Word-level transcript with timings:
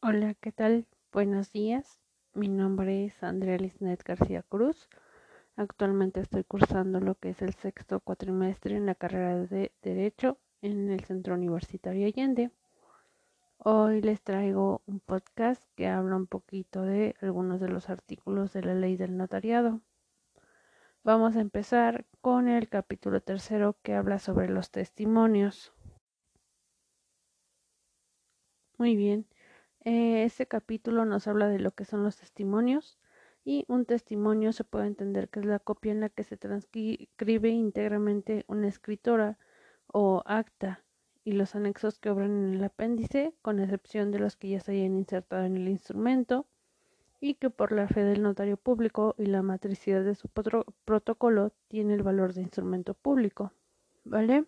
Hola, 0.00 0.34
¿qué 0.34 0.52
tal? 0.52 0.86
Buenos 1.12 1.50
días. 1.50 1.98
Mi 2.32 2.46
nombre 2.46 3.06
es 3.06 3.20
Andrea 3.24 3.58
Lisnet 3.58 4.00
García 4.04 4.44
Cruz. 4.44 4.88
Actualmente 5.56 6.20
estoy 6.20 6.44
cursando 6.44 7.00
lo 7.00 7.16
que 7.16 7.30
es 7.30 7.42
el 7.42 7.52
sexto 7.54 7.98
cuatrimestre 7.98 8.76
en 8.76 8.86
la 8.86 8.94
carrera 8.94 9.44
de 9.44 9.72
Derecho 9.82 10.38
en 10.62 10.88
el 10.92 11.02
Centro 11.02 11.34
Universitario 11.34 12.06
Allende. 12.06 12.52
Hoy 13.58 14.00
les 14.00 14.22
traigo 14.22 14.82
un 14.86 15.00
podcast 15.00 15.64
que 15.74 15.88
habla 15.88 16.14
un 16.14 16.28
poquito 16.28 16.82
de 16.82 17.16
algunos 17.20 17.60
de 17.60 17.68
los 17.68 17.90
artículos 17.90 18.52
de 18.52 18.62
la 18.62 18.74
ley 18.74 18.96
del 18.96 19.16
notariado. 19.16 19.80
Vamos 21.02 21.34
a 21.34 21.40
empezar 21.40 22.06
con 22.20 22.48
el 22.48 22.68
capítulo 22.68 23.20
tercero 23.20 23.76
que 23.82 23.94
habla 23.94 24.20
sobre 24.20 24.48
los 24.48 24.70
testimonios. 24.70 25.72
Muy 28.78 28.94
bien. 28.94 29.26
Eh, 29.84 30.24
este 30.24 30.46
capítulo 30.46 31.04
nos 31.04 31.28
habla 31.28 31.48
de 31.48 31.58
lo 31.58 31.70
que 31.70 31.84
son 31.84 32.02
los 32.02 32.16
testimonios 32.16 32.98
y 33.44 33.64
un 33.68 33.86
testimonio 33.86 34.52
se 34.52 34.64
puede 34.64 34.86
entender 34.86 35.28
que 35.28 35.40
es 35.40 35.46
la 35.46 35.58
copia 35.58 35.92
en 35.92 36.00
la 36.00 36.08
que 36.08 36.24
se 36.24 36.36
transcribe 36.36 37.48
íntegramente 37.48 38.44
una 38.48 38.68
escritora 38.68 39.38
o 39.86 40.22
acta 40.26 40.84
y 41.24 41.32
los 41.32 41.54
anexos 41.54 41.98
que 41.98 42.10
obran 42.10 42.30
en 42.30 42.54
el 42.54 42.64
apéndice, 42.64 43.34
con 43.42 43.60
excepción 43.60 44.10
de 44.10 44.18
los 44.18 44.36
que 44.36 44.48
ya 44.48 44.60
se 44.60 44.72
hayan 44.72 44.96
insertado 44.96 45.44
en 45.44 45.56
el 45.56 45.68
instrumento 45.68 46.46
y 47.20 47.34
que 47.34 47.50
por 47.50 47.72
la 47.72 47.88
fe 47.88 48.04
del 48.04 48.22
notario 48.22 48.56
público 48.56 49.14
y 49.18 49.26
la 49.26 49.42
matricidad 49.42 50.04
de 50.04 50.14
su 50.14 50.28
protocolo 50.28 51.52
tiene 51.68 51.94
el 51.94 52.02
valor 52.02 52.32
de 52.34 52.42
instrumento 52.42 52.94
público. 52.94 53.52
¿Vale? 54.04 54.46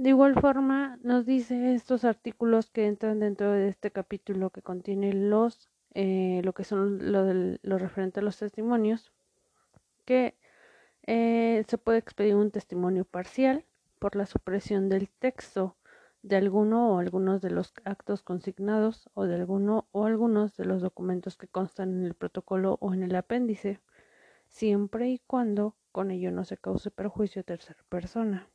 De 0.00 0.08
igual 0.08 0.34
forma, 0.40 0.98
nos 1.02 1.26
dice 1.26 1.74
estos 1.74 2.06
artículos 2.06 2.70
que 2.70 2.86
entran 2.86 3.20
dentro 3.20 3.52
de 3.52 3.68
este 3.68 3.90
capítulo 3.90 4.48
que 4.48 4.62
contiene 4.62 5.12
los, 5.12 5.68
eh, 5.92 6.40
lo 6.42 6.54
que 6.54 6.64
son 6.64 7.12
lo, 7.12 7.76
referente 7.76 8.20
a 8.20 8.22
los 8.22 8.38
testimonios, 8.38 9.12
que 10.06 10.38
eh, 11.06 11.64
se 11.68 11.76
puede 11.76 11.98
expedir 11.98 12.34
un 12.34 12.50
testimonio 12.50 13.04
parcial 13.04 13.66
por 13.98 14.16
la 14.16 14.24
supresión 14.24 14.88
del 14.88 15.10
texto 15.10 15.76
de 16.22 16.36
alguno 16.36 16.94
o 16.94 16.98
algunos 16.98 17.42
de 17.42 17.50
los 17.50 17.74
actos 17.84 18.22
consignados 18.22 19.10
o 19.12 19.24
de 19.24 19.34
alguno 19.34 19.86
o 19.92 20.06
algunos 20.06 20.56
de 20.56 20.64
los 20.64 20.80
documentos 20.80 21.36
que 21.36 21.46
constan 21.46 21.90
en 21.90 22.06
el 22.06 22.14
protocolo 22.14 22.78
o 22.80 22.94
en 22.94 23.02
el 23.02 23.14
apéndice, 23.14 23.82
siempre 24.48 25.10
y 25.10 25.18
cuando 25.26 25.76
con 25.92 26.10
ello 26.10 26.32
no 26.32 26.46
se 26.46 26.56
cause 26.56 26.90
perjuicio 26.90 27.40
a 27.40 27.44
tercera 27.44 27.84
persona 27.90 28.48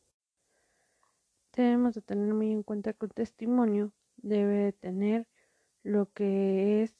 debemos 1.62 1.96
de 1.96 2.02
tener 2.02 2.34
muy 2.34 2.52
en 2.52 2.64
cuenta 2.64 2.94
que 2.94 3.06
un 3.06 3.12
testimonio 3.12 3.92
debe 4.18 4.74
tener 4.74 5.28
lo 5.84 6.12
que 6.12 6.84
es 6.84 6.96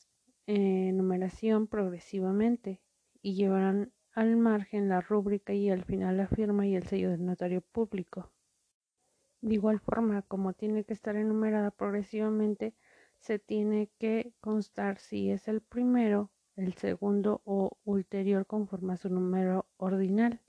eh, 0.48 0.92
numeración 0.94 1.68
progresivamente 1.68 2.82
y 3.22 3.36
llevarán 3.36 3.92
al 4.14 4.38
margen 4.38 4.88
la 4.88 5.02
rúbrica 5.02 5.54
y 5.54 5.70
al 5.70 5.84
final 5.84 6.18
la 6.18 6.28
firma 6.28 6.68
y 6.68 6.76
el 6.76 6.88
sello 6.88 7.10
del 7.10 7.26
notario 7.26 7.62
público. 7.62 8.32
De 9.42 9.56
igual 9.56 9.80
forma, 9.80 10.22
como 10.22 10.54
tiene 10.54 10.84
que 10.86 10.94
estar 10.94 11.16
enumerada 11.16 11.72
progresivamente, 11.72 12.76
se 13.20 13.40
tiene 13.40 13.90
que 13.98 14.34
constar 14.40 15.00
si 15.00 15.32
es 15.32 15.48
el 15.48 15.62
primero, 15.62 16.32
el 16.56 16.74
segundo 16.76 17.42
o 17.44 17.78
ulterior 17.84 18.46
conforme 18.46 18.94
a 18.94 18.98
su 18.98 19.10
número 19.10 19.66
ordinal. 19.78 20.42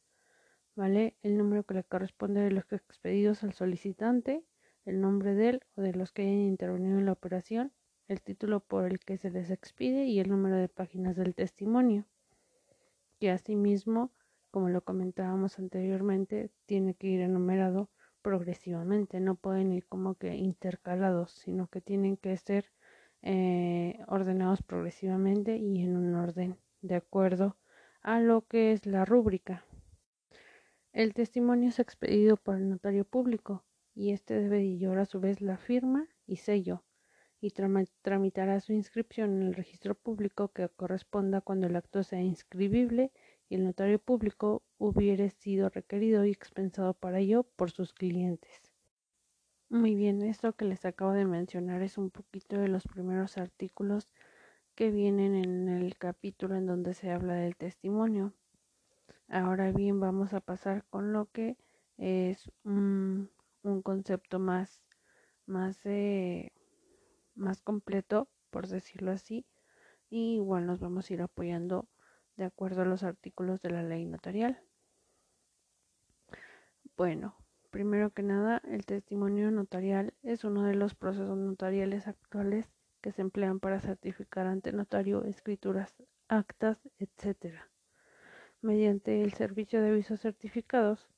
¿Vale? 0.77 1.17
El 1.23 1.37
número 1.37 1.65
que 1.65 1.75
le 1.75 1.85
corresponde 1.85 2.43
de 2.43 2.53
los 2.53 2.71
expedidos 2.73 3.43
al 3.43 3.55
solicitante, 3.55 4.45
el 4.85 5.01
nombre 5.01 5.35
de 5.35 5.49
él 5.49 5.61
o 5.75 5.81
de 5.81 5.93
los 5.93 6.13
que 6.13 6.23
hayan 6.23 6.43
intervenido 6.43 6.99
en 6.99 7.07
la 7.07 7.13
operación, 7.13 7.73
el 8.07 8.23
título 8.23 8.61
por 8.61 8.85
el 8.85 9.01
que 9.01 9.17
se 9.17 9.31
les 9.31 9.51
expide 9.51 10.05
y 10.05 10.21
el 10.21 10.29
número 10.29 10.57
de 10.57 10.69
páginas 10.69 11.17
del 11.17 11.35
testimonio, 11.35 12.05
que 13.19 13.31
asimismo, 13.31 14.13
como 14.51 14.69
lo 14.69 14.83
comentábamos 14.83 15.59
anteriormente, 15.59 16.51
tiene 16.67 16.95
que 16.95 17.09
ir 17.09 17.21
enumerado 17.21 17.91
progresivamente, 18.23 19.19
no 19.21 19.35
pueden 19.35 19.73
ir 19.73 19.87
como 19.87 20.15
que 20.15 20.37
intercalados, 20.37 21.33
sino 21.33 21.69
que 21.69 21.81
tienen 21.81 22.17
que 22.17 22.37
ser 22.37 22.71
eh, 23.23 23.99
ordenados 24.09 24.63
progresivamente 24.63 25.57
y 25.57 25.83
en 25.83 25.97
un 25.97 26.15
orden 26.15 26.59
de 26.83 26.97
acuerdo 26.97 27.57
a 28.03 28.21
lo 28.21 28.47
que 28.47 28.73
es 28.73 28.87
la 28.87 29.05
rúbrica. 29.05 29.65
El 30.97 31.13
testimonio 31.13 31.69
es 31.69 31.79
expedido 31.79 32.39
por 32.39 32.57
el 32.57 32.71
notario 32.71 33.05
público 33.05 33.67
y 33.95 34.13
éste 34.13 34.33
debe 34.41 34.79
llevar 34.79 35.01
a 35.01 35.05
su 35.05 35.21
vez 35.21 35.43
la 35.43 35.59
firma 35.59 36.09
y 36.27 36.37
sello 36.37 36.85
y 37.39 37.51
tramitará 37.51 38.61
su 38.61 38.73
inscripción 38.73 39.43
en 39.43 39.49
el 39.49 39.55
registro 39.55 39.95
público 39.95 40.49
que 40.55 40.67
corresponda 40.71 41.43
cuando 41.43 41.67
el 41.67 41.77
acto 41.77 42.03
sea 42.03 42.23
inscribible 42.23 43.13
y 43.51 43.57
el 43.57 43.65
notario 43.65 43.99
público 43.99 44.63
hubiere 44.79 45.29
sido 45.29 45.69
requerido 45.69 46.25
y 46.25 46.31
expensado 46.31 46.95
para 46.95 47.19
ello 47.19 47.43
por 47.43 47.71
sus 47.71 47.93
clientes. 47.93 48.73
Muy 49.69 49.95
bien, 49.97 50.23
esto 50.23 50.55
que 50.55 50.65
les 50.65 50.87
acabo 50.87 51.13
de 51.13 51.27
mencionar 51.27 51.83
es 51.83 51.99
un 51.99 52.09
poquito 52.09 52.57
de 52.59 52.69
los 52.69 52.85
primeros 52.85 53.37
artículos 53.37 54.15
que 54.75 54.91
vienen 54.91 55.35
en 55.35 55.69
el 55.69 55.99
capítulo 55.99 56.57
en 56.57 56.65
donde 56.65 56.95
se 56.95 57.11
habla 57.11 57.35
del 57.35 57.55
testimonio. 57.55 58.33
Ahora 59.29 59.73
bien, 59.73 59.99
vamos 59.99 60.33
a 60.35 60.41
pasar 60.41 60.85
con 60.89 61.13
lo 61.13 61.27
que 61.27 61.57
es 61.99 62.51
un, 62.65 63.31
concepto 63.83 64.39
más, 64.39 64.83
más, 65.47 65.85
eh, 65.85 66.53
más 67.35 67.61
completo, 67.61 68.29
por 68.51 68.69
decirlo 68.69 69.11
así, 69.11 69.45
y 70.09 70.37
igual 70.37 70.67
nos 70.67 70.81
vamos 70.81 71.11
a 71.11 71.15
ir 71.15 71.23
apoyando 71.23 71.89
de 72.37 72.45
acuerdo 72.45 72.83
a 72.83 72.85
los 72.87 73.03
artículos 73.03 73.61
de 73.63 73.71
la 73.71 73.83
ley 73.83 74.05
notarial. 74.05 74.63
Bueno, 76.97 77.37
primero 77.71 78.11
que 78.11 78.23
nada, 78.23 78.63
el 78.65 78.87
testimonio 78.87 79.51
notarial 79.51 80.15
es 80.23 80.45
uno 80.45 80.63
de 80.63 80.75
los 80.75 80.95
procesos 80.95 81.37
notariales 81.37 82.07
actuales 82.07 82.71
que 83.01 83.13
se 83.13 83.23
emplean 83.23 83.61
para 83.61 83.81
certificar 83.81 84.47
ante 84.47 84.73
notario 84.73 85.25
escrituras, 85.25 85.95
actas, 86.29 86.81
etcétera 86.99 87.71
mediante 88.61 89.23
el 89.23 89.33
servicio 89.33 89.83
de 89.83 89.91
avisos 89.91 90.21
certificados. 90.21 91.09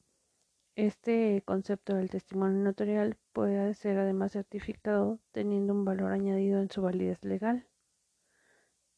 Este 0.75 1.43
concepto 1.45 1.95
del 1.95 2.11
testimonio 2.11 2.63
notarial 2.63 3.17
puede 3.33 3.75
ser 3.75 3.99
además 3.99 4.33
certificado 4.33 5.19
teniendo 5.33 5.73
un 5.75 5.85
valor 5.85 6.13
añadido 6.13 6.61
en 6.61 6.71
su 6.71 6.83
validez 6.83 7.25
legal. 7.25 7.67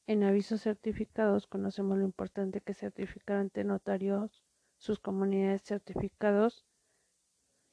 En 0.07 0.25
avisos 0.25 0.63
certificados 0.63 1.47
conocemos 1.47 1.97
lo 1.97 2.05
importante 2.05 2.61
que 2.61 2.73
es 2.73 2.79
certificar 2.79 3.37
ante 3.37 3.65
notarios 3.65 4.45
sus 4.77 4.99
comunidades 4.99 5.63
certificados 5.63 6.67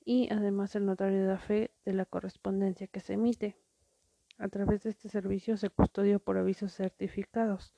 y 0.06 0.32
además 0.32 0.76
el 0.76 0.86
notario 0.86 1.26
da 1.26 1.38
fe 1.38 1.72
de 1.84 1.94
la 1.94 2.06
correspondencia 2.06 2.88
que 2.88 3.00
se 3.00 3.14
emite. 3.14 3.58
A 4.38 4.50
través 4.50 4.84
de 4.84 4.92
este 4.92 5.10
servicio 5.10 5.58
se 5.58 5.70
custodia 5.70 6.20
por 6.20 6.38
avisos 6.38 6.74
certificados, 6.74 7.74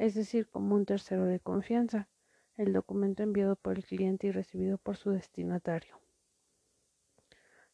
es 0.00 0.14
decir, 0.14 0.48
como 0.48 0.76
un 0.76 0.86
tercero 0.86 1.26
de 1.26 1.40
confianza, 1.40 2.08
el 2.56 2.72
documento 2.72 3.22
enviado 3.22 3.54
por 3.54 3.76
el 3.76 3.84
cliente 3.84 4.28
y 4.28 4.30
recibido 4.30 4.78
por 4.78 4.96
su 4.96 5.10
destinatario. 5.10 6.00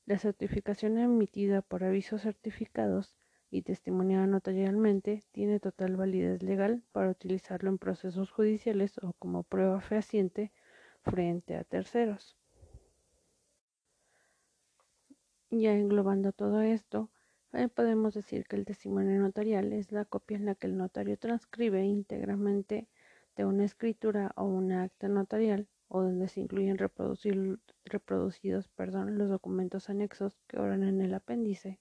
La 0.06 0.18
certificación 0.18 0.98
emitida 0.98 1.62
por 1.62 1.84
avisos 1.84 2.22
certificados 2.22 3.14
y 3.48 3.62
testimoniada 3.62 4.26
notarialmente 4.26 5.22
tiene 5.30 5.60
total 5.60 5.96
validez 5.96 6.42
legal 6.42 6.82
para 6.90 7.10
utilizarlo 7.10 7.70
en 7.70 7.78
procesos 7.78 8.32
judiciales 8.32 8.98
o 9.04 9.12
como 9.12 9.44
prueba 9.44 9.80
fehaciente 9.80 10.52
frente 11.02 11.54
a 11.54 11.62
terceros. 11.62 12.36
Ya 15.50 15.74
englobando 15.74 16.32
todo 16.32 16.60
esto, 16.60 17.08
eh, 17.56 17.68
podemos 17.68 18.14
decir 18.14 18.46
que 18.46 18.56
el 18.56 18.64
testimonio 18.64 19.18
notarial 19.20 19.72
es 19.72 19.90
la 19.90 20.04
copia 20.04 20.36
en 20.36 20.44
la 20.44 20.54
que 20.54 20.66
el 20.66 20.76
notario 20.76 21.18
transcribe 21.18 21.84
íntegramente 21.84 22.88
de 23.36 23.44
una 23.44 23.64
escritura 23.64 24.32
o 24.36 24.44
una 24.44 24.84
acta 24.84 25.08
notarial 25.08 25.68
o 25.88 26.02
donde 26.02 26.28
se 26.28 26.40
incluyen 26.40 26.78
reproducidos 26.78 28.68
perdón, 28.68 29.18
los 29.18 29.28
documentos 29.28 29.88
anexos 29.88 30.36
que 30.46 30.58
obran 30.58 30.82
en 30.82 31.00
el 31.00 31.14
apéndice. 31.14 31.80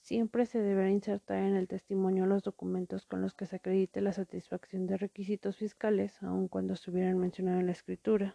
Siempre 0.00 0.46
se 0.46 0.60
deberá 0.60 0.90
insertar 0.90 1.38
en 1.38 1.56
el 1.56 1.68
testimonio 1.68 2.26
los 2.26 2.42
documentos 2.42 3.04
con 3.06 3.20
los 3.20 3.34
que 3.34 3.46
se 3.46 3.56
acredite 3.56 4.00
la 4.00 4.12
satisfacción 4.12 4.86
de 4.86 4.96
requisitos 4.96 5.56
fiscales, 5.56 6.22
aun 6.22 6.48
cuando 6.48 6.72
estuvieran 6.72 7.18
mencionados 7.18 7.60
en 7.60 7.66
la 7.66 7.72
escritura. 7.72 8.34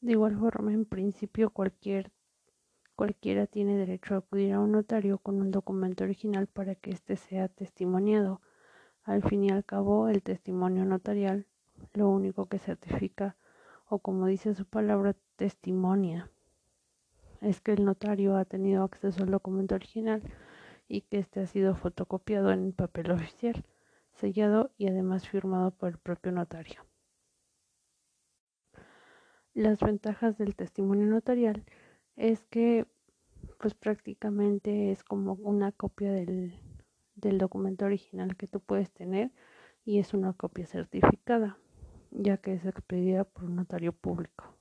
De 0.00 0.12
igual 0.12 0.38
forma, 0.38 0.72
en 0.72 0.84
principio, 0.84 1.50
cualquier, 1.50 2.12
cualquiera 3.00 3.46
tiene 3.46 3.78
derecho 3.78 4.14
a 4.14 4.18
acudir 4.18 4.52
a 4.52 4.60
un 4.60 4.72
notario 4.72 5.16
con 5.16 5.40
un 5.40 5.50
documento 5.50 6.04
original 6.04 6.48
para 6.48 6.74
que 6.74 6.90
éste 6.90 7.16
sea 7.16 7.48
testimoniado 7.48 8.42
al 9.04 9.22
fin 9.22 9.42
y 9.42 9.48
al 9.48 9.64
cabo, 9.64 10.10
el 10.10 10.22
testimonio 10.22 10.84
notarial 10.84 11.46
lo 11.94 12.10
único 12.10 12.44
que 12.50 12.58
certifica, 12.58 13.38
o 13.88 14.00
como 14.00 14.26
dice 14.26 14.54
su 14.54 14.66
palabra, 14.66 15.16
testimonia, 15.36 16.30
es 17.40 17.62
que 17.62 17.72
el 17.72 17.86
notario 17.86 18.36
ha 18.36 18.44
tenido 18.44 18.84
acceso 18.84 19.22
al 19.22 19.30
documento 19.30 19.76
original 19.76 20.22
y 20.86 21.00
que 21.00 21.20
éste 21.20 21.40
ha 21.40 21.46
sido 21.46 21.74
fotocopiado 21.76 22.52
en 22.52 22.74
papel 22.74 23.12
oficial, 23.12 23.64
sellado 24.12 24.72
y 24.76 24.88
además 24.88 25.26
firmado 25.26 25.70
por 25.70 25.88
el 25.88 25.96
propio 25.96 26.32
notario. 26.32 26.84
Las 29.54 29.80
ventajas 29.80 30.36
del 30.36 30.54
testimonio 30.54 31.06
notarial 31.06 31.64
es 32.20 32.44
que 32.44 32.86
pues 33.58 33.74
prácticamente 33.74 34.92
es 34.92 35.02
como 35.02 35.32
una 35.34 35.72
copia 35.72 36.12
del, 36.12 36.54
del 37.14 37.38
documento 37.38 37.86
original 37.86 38.36
que 38.36 38.46
tú 38.46 38.60
puedes 38.60 38.90
tener 38.92 39.30
y 39.86 39.98
es 39.98 40.12
una 40.12 40.34
copia 40.34 40.66
certificada, 40.66 41.56
ya 42.10 42.36
que 42.36 42.52
es 42.52 42.66
expedida 42.66 43.24
por 43.24 43.44
un 43.44 43.56
notario 43.56 43.92
público. 43.92 44.54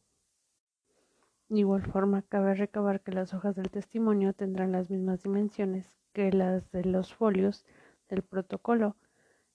De 1.50 1.60
igual 1.60 1.86
forma, 1.86 2.22
cabe 2.22 2.54
recabar 2.56 3.02
que 3.02 3.12
las 3.12 3.34
hojas 3.34 3.58
del 3.58 3.70
testimonio 3.70 4.34
tendrán 4.34 4.72
las 4.72 4.90
mismas 4.90 5.24
dimensiones 5.24 5.98
que 6.14 6.32
las 6.32 6.72
de 6.72 6.86
los 6.86 7.14
folios 7.14 7.66
del 8.08 8.22
protocolo. 8.22 8.96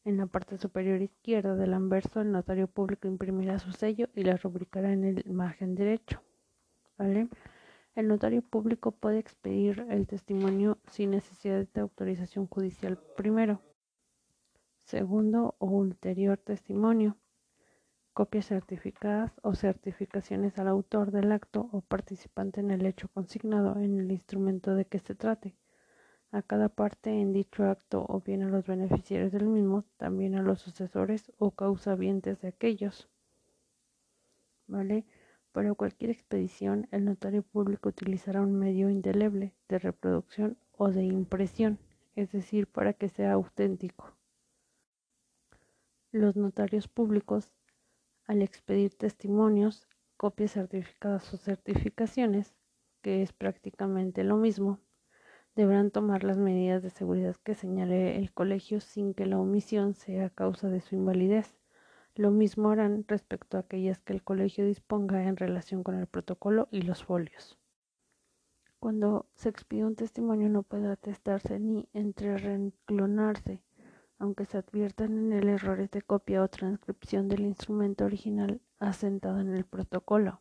En 0.04 0.18
la 0.18 0.26
parte 0.26 0.58
superior 0.58 1.00
izquierda 1.00 1.54
del 1.56 1.72
anverso, 1.72 2.20
el 2.20 2.32
notario 2.32 2.66
público 2.66 3.08
imprimirá 3.08 3.58
su 3.58 3.72
sello 3.72 4.08
y 4.14 4.24
la 4.24 4.36
rubricará 4.36 4.92
en 4.92 5.04
el 5.04 5.24
margen 5.32 5.74
derecho. 5.74 6.20
¿Vale? 6.98 7.28
El 7.94 8.08
notario 8.08 8.42
público 8.42 8.90
puede 8.90 9.20
expedir 9.20 9.86
el 9.88 10.08
testimonio 10.08 10.78
sin 10.88 11.12
necesidad 11.12 11.64
de 11.72 11.80
autorización 11.80 12.48
judicial 12.48 12.98
primero, 13.16 13.60
segundo 14.82 15.54
o 15.58 15.66
ulterior 15.66 16.36
testimonio, 16.38 17.16
copias 18.12 18.46
certificadas 18.46 19.32
o 19.42 19.54
certificaciones 19.54 20.58
al 20.58 20.66
autor 20.66 21.12
del 21.12 21.30
acto 21.30 21.68
o 21.70 21.82
participante 21.82 22.60
en 22.60 22.72
el 22.72 22.84
hecho 22.84 23.08
consignado 23.08 23.76
en 23.78 24.00
el 24.00 24.10
instrumento 24.10 24.74
de 24.74 24.86
que 24.86 24.98
se 24.98 25.14
trate, 25.14 25.54
a 26.32 26.42
cada 26.42 26.68
parte 26.68 27.10
en 27.10 27.32
dicho 27.32 27.62
acto 27.64 28.04
o 28.08 28.20
bien 28.20 28.42
a 28.42 28.48
los 28.48 28.66
beneficiarios 28.66 29.30
del 29.30 29.46
mismo, 29.46 29.84
también 29.98 30.34
a 30.34 30.42
los 30.42 30.60
sucesores 30.60 31.30
o 31.38 31.52
causavientes 31.52 32.40
de 32.40 32.48
aquellos. 32.48 33.08
¿Vale? 34.66 35.04
Para 35.54 35.72
cualquier 35.72 36.10
expedición, 36.10 36.88
el 36.90 37.04
notario 37.04 37.44
público 37.44 37.88
utilizará 37.88 38.40
un 38.40 38.58
medio 38.58 38.90
indeleble 38.90 39.54
de 39.68 39.78
reproducción 39.78 40.58
o 40.76 40.90
de 40.90 41.04
impresión, 41.04 41.78
es 42.16 42.32
decir, 42.32 42.66
para 42.66 42.92
que 42.92 43.08
sea 43.08 43.34
auténtico. 43.34 44.16
Los 46.10 46.34
notarios 46.34 46.88
públicos, 46.88 47.54
al 48.26 48.42
expedir 48.42 48.96
testimonios, 48.96 49.86
copias 50.16 50.50
certificadas 50.50 51.32
o 51.32 51.36
certificaciones, 51.36 52.52
que 53.00 53.22
es 53.22 53.32
prácticamente 53.32 54.24
lo 54.24 54.36
mismo, 54.36 54.80
deberán 55.54 55.92
tomar 55.92 56.24
las 56.24 56.36
medidas 56.36 56.82
de 56.82 56.90
seguridad 56.90 57.36
que 57.44 57.54
señale 57.54 58.18
el 58.18 58.32
colegio 58.32 58.80
sin 58.80 59.14
que 59.14 59.24
la 59.24 59.38
omisión 59.38 59.94
sea 59.94 60.30
causa 60.30 60.68
de 60.68 60.80
su 60.80 60.96
invalidez. 60.96 61.54
Lo 62.16 62.30
mismo 62.30 62.70
harán 62.70 63.04
respecto 63.08 63.56
a 63.56 63.60
aquellas 63.60 63.98
que 63.98 64.12
el 64.12 64.22
colegio 64.22 64.64
disponga 64.64 65.24
en 65.24 65.36
relación 65.36 65.82
con 65.82 65.96
el 65.96 66.06
protocolo 66.06 66.68
y 66.70 66.82
los 66.82 67.02
folios. 67.02 67.58
Cuando 68.78 69.26
se 69.34 69.48
expide 69.48 69.84
un 69.84 69.96
testimonio 69.96 70.48
no 70.48 70.62
puede 70.62 70.88
atestarse 70.88 71.58
ni 71.58 71.88
entrerenclonarse, 71.92 73.64
aunque 74.18 74.44
se 74.44 74.58
adviertan 74.58 75.18
en 75.18 75.32
él 75.32 75.48
errores 75.48 75.90
de 75.90 76.02
copia 76.02 76.44
o 76.44 76.48
transcripción 76.48 77.28
del 77.28 77.40
instrumento 77.40 78.04
original 78.04 78.60
asentado 78.78 79.40
en 79.40 79.52
el 79.52 79.64
protocolo. 79.64 80.40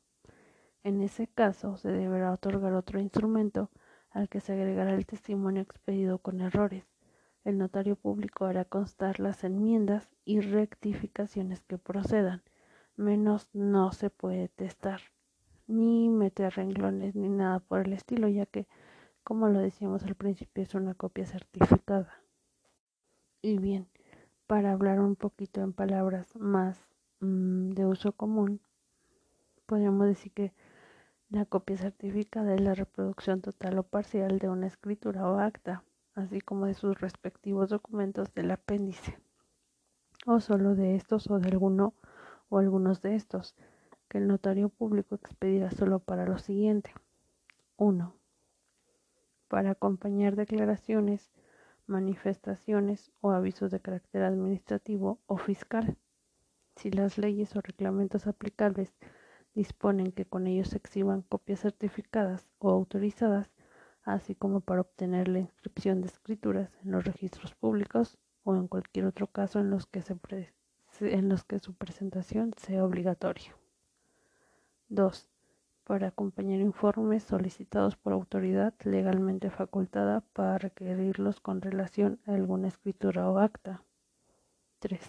En 0.84 1.02
ese 1.02 1.26
caso 1.26 1.78
se 1.78 1.90
deberá 1.92 2.34
otorgar 2.34 2.74
otro 2.74 3.00
instrumento 3.00 3.72
al 4.12 4.30
que 4.30 4.42
se 4.42 4.54
agregará 4.54 4.94
el 4.94 5.08
testimonio 5.08 5.64
expedido 5.64 6.20
con 6.20 6.42
errores 6.42 6.93
el 7.44 7.58
notario 7.58 7.96
público 7.96 8.46
hará 8.46 8.64
constar 8.66 9.20
las 9.20 9.44
enmiendas 9.44 10.10
y 10.24 10.40
rectificaciones 10.40 11.62
que 11.64 11.78
procedan, 11.78 12.42
menos 12.96 13.50
no 13.54 13.92
se 13.92 14.10
puede 14.10 14.48
testar, 14.48 15.02
ni 15.68 16.10
meter 16.10 16.54
renglones 16.54 17.16
ni 17.16 17.30
nada 17.30 17.60
por 17.60 17.82
el 17.82 17.94
estilo, 17.94 18.28
ya 18.30 18.46
que, 18.46 18.68
como 19.24 19.50
lo 19.50 19.60
decíamos 19.60 20.04
al 20.04 20.16
principio, 20.16 20.64
es 20.64 20.74
una 20.74 20.94
copia 20.94 21.26
certificada. 21.26 22.14
Y 23.42 23.58
bien, 23.58 23.88
para 24.48 24.72
hablar 24.72 25.02
un 25.02 25.16
poquito 25.16 25.62
en 25.62 25.74
palabras 25.74 26.36
más 26.38 26.88
mm, 27.20 27.72
de 27.72 27.86
uso 27.86 28.14
común, 28.14 28.62
podríamos 29.66 30.08
decir 30.08 30.32
que 30.32 30.54
la 31.30 31.46
copia 31.46 31.78
certificada 31.78 32.54
es 32.54 32.62
la 32.62 32.74
reproducción 32.74 33.42
total 33.42 33.80
o 33.80 33.84
parcial 33.84 34.40
de 34.40 34.50
una 34.50 34.68
escritura 34.68 35.28
o 35.30 35.40
acta 35.40 35.84
así 36.16 36.42
como 36.42 36.66
de 36.66 36.74
sus 36.74 37.00
respectivos 37.00 37.70
documentos 37.70 38.34
del 38.34 38.52
apéndice, 38.52 39.18
o 40.26 40.40
solo 40.40 40.76
de 40.76 40.96
estos 40.96 41.30
o 41.30 41.40
de 41.40 41.50
alguno 41.50 41.94
o 42.50 42.60
algunos 42.60 43.02
de 43.02 43.16
estos, 43.16 43.56
que 44.08 44.20
el 44.20 44.28
notario 44.28 44.70
público 44.70 45.16
expedirá 45.16 45.72
solo 45.72 46.00
para 46.00 46.26
lo 46.26 46.38
siguiente. 46.38 46.94
1. 47.78 48.14
Para 49.48 49.72
acompañar 49.72 50.36
declaraciones, 50.36 51.32
manifestaciones 51.88 53.12
o 53.22 53.32
avisos 53.32 53.72
de 53.72 53.80
carácter 53.80 54.24
administrativo 54.24 55.20
o 55.26 55.38
fiscal. 55.38 55.98
Si 56.76 56.92
las 56.92 57.18
leyes 57.18 57.56
o 57.56 57.62
reglamentos 57.62 58.28
aplicables 58.28 58.94
disponen 59.54 60.12
que 60.12 60.26
con 60.26 60.48
ellos 60.48 60.70
se 60.70 60.78
exhiban 60.78 61.22
copias 61.24 61.62
certificadas 61.62 62.48
o 62.60 62.70
autorizadas, 62.70 63.53
así 64.04 64.36
como 64.36 64.60
para 64.60 64.82
obtener 64.82 65.28
la 65.28 65.40
inscripción 65.40 66.02
de 66.02 66.08
escrituras 66.08 66.70
en 66.84 66.92
los 66.92 67.04
registros 67.06 67.56
públicos 67.56 68.18
o 68.44 68.56
en 68.56 68.68
cualquier 68.68 69.06
otro 69.06 69.28
caso 69.28 69.60
en 69.60 69.70
los 69.70 69.86
que, 69.88 70.02
su 71.60 71.74
presentación 71.74 72.54
sea 72.58 72.84
obligatoria. 72.84 73.56
2. 74.90 75.30
Para 75.86 76.08
acompañar 76.08 76.60
informes 76.60 77.24
solicitados 77.24 77.96
por 77.96 78.14
autoridad 78.14 78.74
legalmente 78.84 79.50
facultada 79.50 80.22
para 80.34 80.58
requerirlos 80.58 81.40
con 81.40 81.62
relación 81.62 82.20
a 82.26 82.34
alguna 82.34 82.68
escritura 82.68 83.30
o 83.30 83.40
acta. 83.40 83.84
3. 84.80 85.00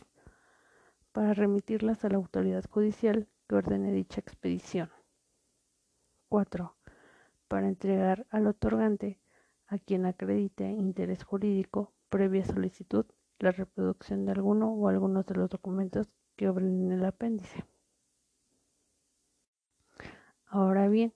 Para 1.12 1.34
remitirlas 1.34 2.04
a 2.04 2.08
la 2.08 2.16
autoridad 2.16 2.64
judicial 2.68 3.28
que 3.48 3.56
ordene 3.56 3.92
dicha 3.92 4.20
expedición. 4.20 4.90
4 6.28 6.74
para 7.54 7.68
entregar 7.68 8.26
al 8.30 8.48
otorgante, 8.48 9.20
a 9.68 9.78
quien 9.78 10.06
acredite 10.06 10.68
interés 10.72 11.22
jurídico, 11.22 11.92
previa 12.08 12.44
solicitud, 12.44 13.06
la 13.38 13.52
reproducción 13.52 14.24
de 14.24 14.32
alguno 14.32 14.72
o 14.72 14.88
algunos 14.88 15.24
de 15.26 15.36
los 15.36 15.50
documentos 15.50 16.08
que 16.34 16.48
obren 16.48 16.86
en 16.86 16.90
el 16.90 17.04
apéndice. 17.04 17.64
Ahora 20.46 20.88
bien, 20.88 21.14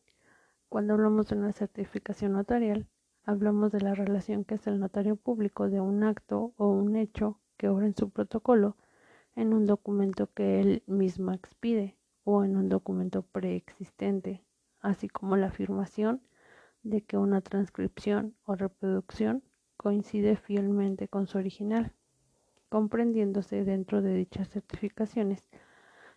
cuando 0.68 0.94
hablamos 0.94 1.26
de 1.26 1.38
una 1.38 1.50
certificación 1.50 2.34
notarial, 2.34 2.86
hablamos 3.24 3.72
de 3.72 3.80
la 3.80 3.96
relación 3.96 4.44
que 4.44 4.54
es 4.54 4.66
el 4.68 4.78
notario 4.78 5.16
público 5.16 5.68
de 5.68 5.80
un 5.80 6.04
acto 6.04 6.52
o 6.56 6.68
un 6.68 6.94
hecho 6.94 7.40
que 7.56 7.68
obra 7.68 7.86
en 7.86 7.96
su 7.96 8.10
protocolo 8.10 8.76
en 9.34 9.52
un 9.52 9.66
documento 9.66 10.32
que 10.34 10.60
él 10.60 10.84
mismo 10.86 11.32
expide 11.32 11.98
o 12.22 12.44
en 12.44 12.56
un 12.56 12.68
documento 12.68 13.22
preexistente, 13.22 14.44
así 14.78 15.08
como 15.08 15.36
la 15.36 15.48
afirmación 15.48 16.22
de 16.88 17.02
que 17.02 17.18
una 17.18 17.42
transcripción 17.42 18.34
o 18.44 18.54
reproducción 18.54 19.42
coincide 19.76 20.36
fielmente 20.36 21.06
con 21.06 21.26
su 21.26 21.36
original, 21.36 21.92
comprendiéndose 22.70 23.64
dentro 23.64 24.00
de 24.00 24.14
dichas 24.14 24.48
certificaciones 24.48 25.44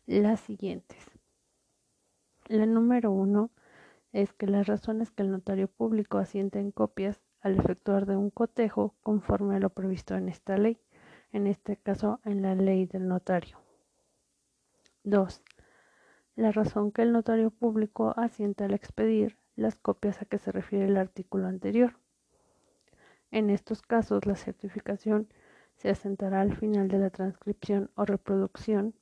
las 0.06 0.40
siguientes. 0.40 1.12
La 2.48 2.66
número 2.66 3.12
uno 3.12 3.52
es 4.14 4.34
que 4.34 4.48
las 4.48 4.68
razones 4.68 5.12
que 5.12 5.24
el 5.24 5.32
notario 5.32 5.68
público 5.68 6.18
asiente 6.18 6.60
en 6.60 6.72
copias 6.72 7.22
al 7.42 7.60
efectuar 7.60 8.06
de 8.06 8.16
un 8.16 8.30
cotejo 8.30 8.96
conforme 9.02 9.56
a 9.56 9.60
lo 9.60 9.70
previsto 9.72 10.16
en 10.16 10.30
esta 10.30 10.58
ley, 10.58 10.80
en 11.34 11.48
este 11.48 11.78
caso 11.78 12.20
en 12.24 12.42
la 12.42 12.56
ley 12.56 12.86
del 12.86 13.08
notario. 13.08 13.58
2. 15.04 15.42
La 16.36 16.52
razón 16.52 16.92
que 16.92 17.02
el 17.02 17.12
notario 17.12 17.52
público 17.52 18.14
asienta 18.18 18.66
al 18.66 18.74
expedir 18.74 19.41
las 19.62 19.76
copias 19.76 20.22
a 20.22 20.26
que 20.26 20.38
se 20.38 20.52
refiere 20.52 20.86
el 20.86 20.98
artículo 20.98 21.48
anterior. 21.48 21.96
En 23.32 23.50
estos 23.50 23.82
casos, 23.82 24.26
la 24.26 24.36
certificación 24.36 25.30
se 25.76 25.90
asentará 25.90 26.42
al 26.42 26.56
final 26.56 26.88
de 26.90 27.00
la 27.00 27.10
transcripción 27.10 27.90
o 27.96 28.06
reproducción, 28.06 28.94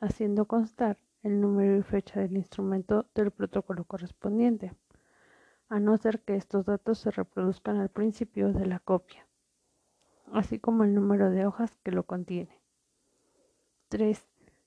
haciendo 0.00 0.46
constar 0.46 0.98
el 1.22 1.40
número 1.40 1.76
y 1.76 1.82
fecha 1.82 2.20
del 2.20 2.36
instrumento 2.36 3.06
del 3.14 3.30
protocolo 3.30 3.84
correspondiente, 3.84 4.72
a 5.68 5.78
no 5.78 5.96
ser 5.96 6.20
que 6.20 6.34
estos 6.34 6.64
datos 6.64 6.98
se 6.98 7.10
reproduzcan 7.10 7.76
al 7.76 7.90
principio 7.90 8.52
de 8.52 8.66
la 8.66 8.80
copia, 8.80 9.26
así 10.32 10.58
como 10.58 10.84
el 10.84 10.94
número 10.94 11.30
de 11.30 11.46
hojas 11.46 11.76
que 11.84 11.92
lo 11.92 12.04
contiene. 12.04 12.60
3. 13.88 14.26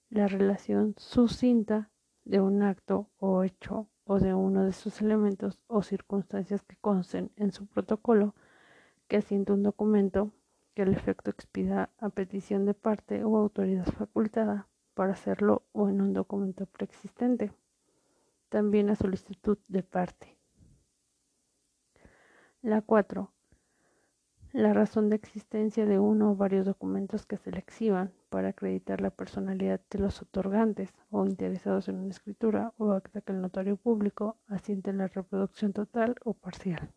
La 0.10 0.28
relación 0.28 0.96
sucinta 0.98 1.90
de 2.24 2.40
un 2.40 2.62
acto 2.62 3.10
o 3.18 3.44
hecho 3.44 3.90
o 4.06 4.20
de 4.20 4.34
uno 4.34 4.66
de 4.66 4.74
sus 4.74 5.02
elementos 5.02 5.60
o 5.68 5.82
circunstancias 5.82 6.62
que 6.64 6.76
consten 6.78 7.32
en 7.36 7.52
su 7.52 7.66
protocolo 7.66 8.36
que 9.08 9.18
asienta 9.18 9.54
un 9.54 9.64
documento 9.64 10.32
que 10.74 10.82
el 10.82 10.94
efecto 10.94 11.30
expida 11.30 11.90
a 12.00 12.10
petición 12.10 12.66
de 12.66 12.74
parte 12.74 13.24
o 13.24 13.38
autoridad 13.38 13.86
facultada 13.86 14.68
para 14.94 15.14
hacerlo 15.14 15.64
o 15.72 15.90
en 15.90 16.02
un 16.02 16.14
documento 16.14 16.66
preexistente, 16.66 17.52
también 18.50 18.90
a 18.90 18.96
solicitud 18.96 19.58
de 19.68 19.84
parte. 19.84 20.38
La 22.62 22.82
4. 22.82 23.32
La 24.54 24.74
razón 24.74 25.10
de 25.10 25.16
existencia 25.16 25.86
de 25.86 26.00
uno 26.00 26.32
o 26.32 26.36
varios 26.36 26.66
documentos 26.66 27.26
que 27.26 27.38
se 27.38 27.52
le 27.52 27.60
exhiban 27.60 28.14
para 28.34 28.50
acreditar 28.50 29.00
la 29.00 29.12
personalidad 29.12 29.80
de 29.92 30.00
los 30.00 30.20
otorgantes 30.24 30.92
o 31.12 31.24
interesados 31.24 31.88
en 31.88 32.00
una 32.00 32.10
escritura 32.10 32.74
o 32.78 32.92
acta 32.92 33.22
que 33.22 33.32
el 33.32 33.42
notario 33.42 33.78
público 33.78 34.40
asiente 34.48 34.90
en 34.90 34.98
la 34.98 35.08
reproducción 35.08 35.72
total 35.72 36.16
o 36.24 36.34
parcial, 36.34 36.92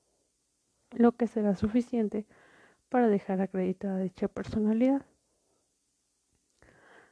lo 0.93 1.13
que 1.13 1.27
será 1.27 1.55
suficiente 1.55 2.27
para 2.89 3.09
dejar 3.09 3.43
acreditada 3.43 3.99
dicha 3.99 4.29
personalidad, 4.29 5.05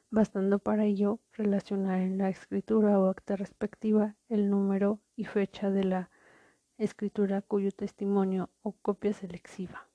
bastando 0.09 0.59
para 0.59 0.87
ello 0.87 1.21
relacionar 1.33 2.00
en 2.00 2.16
la 2.16 2.31
escritura 2.31 2.99
o 2.99 3.11
acta 3.11 3.37
respectiva 3.37 4.16
el 4.31 4.49
número 4.49 5.00
y 5.16 5.26
fecha 5.26 5.71
de 5.71 5.85
la 5.85 6.11
escritura 6.78 7.43
cuyo 7.43 7.73
testimonio 7.73 8.49
o 8.62 8.73
copia 8.73 9.12
se 9.12 9.28
le 9.28 9.37
exhiba 9.37 9.87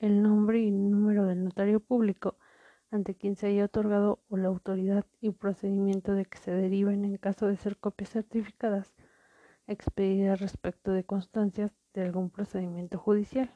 el 0.00 0.22
nombre 0.22 0.60
y 0.60 0.70
número 0.70 1.26
del 1.26 1.44
notario 1.44 1.80
público 1.80 2.36
ante 2.90 3.14
quien 3.16 3.36
se 3.36 3.48
haya 3.48 3.64
otorgado 3.64 4.20
o 4.28 4.36
la 4.36 4.48
autoridad 4.48 5.04
y 5.20 5.30
procedimiento 5.30 6.12
de 6.12 6.24
que 6.24 6.38
se 6.38 6.52
deriven 6.52 7.04
en 7.04 7.16
caso 7.18 7.46
de 7.46 7.56
ser 7.56 7.76
copias 7.76 8.10
certificadas 8.10 8.94
expedidas 9.66 10.40
respecto 10.40 10.92
de 10.92 11.04
constancias 11.04 11.72
de 11.92 12.02
algún 12.02 12.30
procedimiento 12.30 12.98
judicial. 12.98 13.52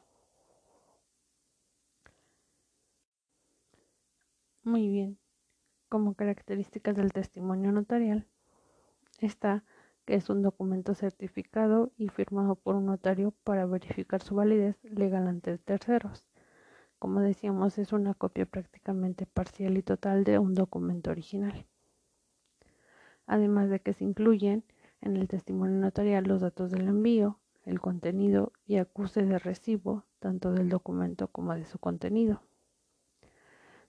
Muy 4.65 4.89
bien, 4.89 5.19
como 5.89 6.15
características 6.15 6.97
del 6.97 7.13
testimonio 7.13 7.73
notarial 7.73 8.27
está 9.19 9.65
que 10.05 10.15
es 10.15 10.29
un 10.29 10.43
documento 10.43 10.95
certificado 10.95 11.93
y 11.97 12.09
firmado 12.09 12.57
por 12.57 12.75
un 12.75 12.87
notario 12.87 13.33
para 13.45 13.67
verificar 13.67 14.21
su 14.21 14.35
validez 14.35 14.77
legal 14.83 15.29
ante 15.29 15.59
terceros 15.59 16.25
como 17.03 17.21
decíamos, 17.21 17.79
es 17.79 17.93
una 17.93 18.15
copia 18.15 18.47
prácticamente 18.47 19.27
parcial 19.27 19.77
y 19.77 19.83
total 19.83 20.23
de 20.23 20.39
un 20.39 20.55
documento 20.55 21.11
original. 21.11 21.67
Además 23.27 23.71
de 23.71 23.81
que 23.81 23.93
se 23.93 24.05
incluyen 24.05 24.63
en 25.01 25.17
el 25.17 25.27
testimonio 25.27 25.81
notarial 25.81 26.23
los 26.23 26.43
datos 26.43 26.71
del 26.71 26.87
envío, 26.87 27.41
el 27.65 27.81
contenido 27.81 28.53
y 28.69 28.77
acuse 28.77 29.27
de 29.27 29.41
recibo 29.41 30.05
tanto 30.21 30.53
del 30.53 30.69
documento 30.69 31.27
como 31.27 31.53
de 31.57 31.65
su 31.65 31.81
contenido. 31.81 32.41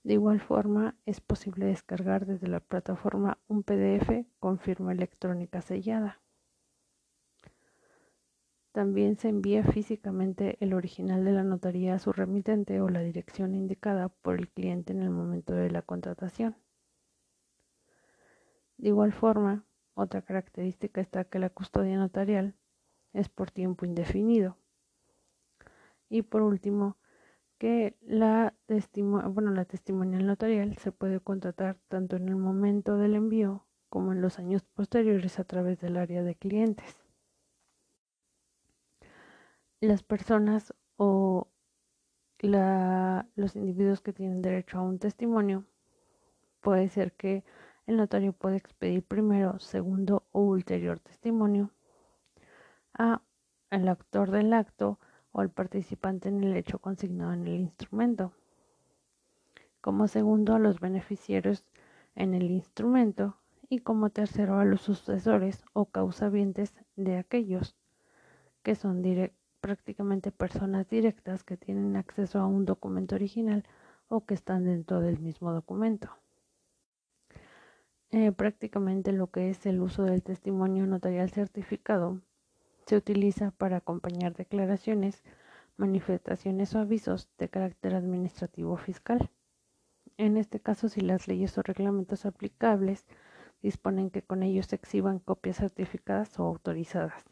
De 0.03 0.13
igual 0.13 0.39
forma, 0.39 0.95
es 1.05 1.21
posible 1.21 1.67
descargar 1.67 2.25
desde 2.25 2.47
la 2.47 2.61
plataforma 2.61 3.37
un 3.47 3.61
PDF 3.61 4.25
con 4.39 4.57
firma 4.57 4.91
electrónica 4.91 5.61
sellada. 5.61 6.22
También 8.73 9.17
se 9.17 9.29
envía 9.29 9.63
físicamente 9.63 10.57
el 10.59 10.73
original 10.73 11.23
de 11.23 11.31
la 11.31 11.43
notaría 11.43 11.93
a 11.93 11.99
su 11.99 12.11
remitente 12.11 12.81
o 12.81 12.89
la 12.89 13.01
dirección 13.01 13.53
indicada 13.53 14.09
por 14.09 14.39
el 14.39 14.49
cliente 14.49 14.93
en 14.93 15.03
el 15.03 15.11
momento 15.11 15.53
de 15.53 15.69
la 15.69 15.83
contratación. 15.83 16.57
De 18.77 18.87
igual 18.87 19.13
forma, 19.13 19.63
otra 19.93 20.23
característica 20.23 21.01
está 21.01 21.23
que 21.23 21.37
la 21.37 21.51
custodia 21.51 21.97
notarial 21.97 22.55
es 23.13 23.29
por 23.29 23.51
tiempo 23.51 23.85
indefinido. 23.85 24.57
Y 26.09 26.23
por 26.23 26.41
último, 26.41 26.97
que 27.59 27.95
la, 28.01 28.55
la 28.67 29.65
testimonial 29.65 30.25
notarial 30.25 30.77
se 30.79 30.91
puede 30.91 31.19
contratar 31.19 31.77
tanto 31.89 32.15
en 32.15 32.27
el 32.27 32.37
momento 32.37 32.97
del 32.97 33.13
envío 33.13 33.67
como 33.89 34.13
en 34.13 34.21
los 34.21 34.39
años 34.39 34.63
posteriores 34.63 35.37
a 35.37 35.43
través 35.43 35.79
del 35.79 35.97
área 35.97 36.23
de 36.23 36.33
clientes 36.33 37.02
las 39.83 40.01
personas 40.01 40.73
o 40.95 41.49
los 42.39 43.55
individuos 43.55 44.01
que 44.01 44.13
tienen 44.13 44.41
derecho 44.41 44.77
a 44.77 44.81
un 44.81 44.97
testimonio, 44.97 45.65
puede 46.61 46.87
ser 46.87 47.13
que 47.13 47.43
el 47.85 47.97
notario 47.97 48.31
pueda 48.31 48.55
expedir 48.55 49.03
primero, 49.03 49.59
segundo 49.59 50.25
o 50.31 50.41
ulterior 50.41 50.99
testimonio 50.99 51.71
a 52.93 53.21
el 53.71 53.89
actor 53.89 54.31
del 54.31 54.53
acto 54.53 54.99
o 55.33 55.41
al 55.41 55.49
participante 55.49 56.29
en 56.29 56.43
el 56.43 56.55
hecho 56.55 56.79
consignado 56.79 57.33
en 57.33 57.47
el 57.47 57.55
instrumento. 57.55 58.31
Como 59.81 60.07
segundo 60.07 60.55
a 60.55 60.59
los 60.59 60.79
beneficiarios 60.79 61.65
en 62.15 62.33
el 62.33 62.51
instrumento 62.51 63.35
y 63.67 63.79
como 63.79 64.11
tercero 64.11 64.59
a 64.59 64.65
los 64.65 64.81
sucesores 64.81 65.65
o 65.73 65.85
causavientes 65.85 66.73
de 66.95 67.17
aquellos 67.17 67.75
que 68.61 68.75
son 68.75 69.01
directos 69.01 69.42
prácticamente 69.63 70.33
personas 70.33 70.89
directas 70.89 71.45
que 71.45 71.55
tienen 71.55 71.95
acceso 71.95 72.37
a 72.37 72.45
un 72.45 72.65
documento 72.65 73.15
original 73.15 73.63
o 74.09 74.25
que 74.25 74.33
están 74.33 74.65
dentro 74.65 74.99
del 74.99 75.19
mismo 75.19 75.53
documento. 75.53 76.09
Eh, 78.11 78.33
prácticamente 78.33 79.13
lo 79.13 79.27
que 79.27 79.49
es 79.49 79.65
el 79.65 79.79
uso 79.79 80.03
del 80.03 80.21
testimonio 80.21 80.85
notarial 80.85 81.29
certificado 81.29 82.19
se 82.85 82.97
utiliza 82.97 83.51
para 83.51 83.77
acompañar 83.77 84.35
declaraciones, 84.35 85.23
manifestaciones 85.77 86.75
o 86.75 86.79
avisos 86.79 87.29
de 87.37 87.47
carácter 87.47 87.95
administrativo 87.95 88.75
fiscal. 88.75 89.31
En 90.17 90.35
este 90.35 90.59
caso, 90.59 90.89
si 90.89 90.99
las 90.99 91.29
leyes 91.29 91.57
o 91.57 91.61
reglamentos 91.61 92.25
aplicables 92.25 93.05
disponen 93.61 94.09
que 94.09 94.23
con 94.23 94.43
ellos 94.43 94.65
se 94.65 94.75
exhiban 94.75 95.19
copias 95.19 95.55
certificadas 95.55 96.37
o 96.37 96.43
autorizadas 96.43 97.23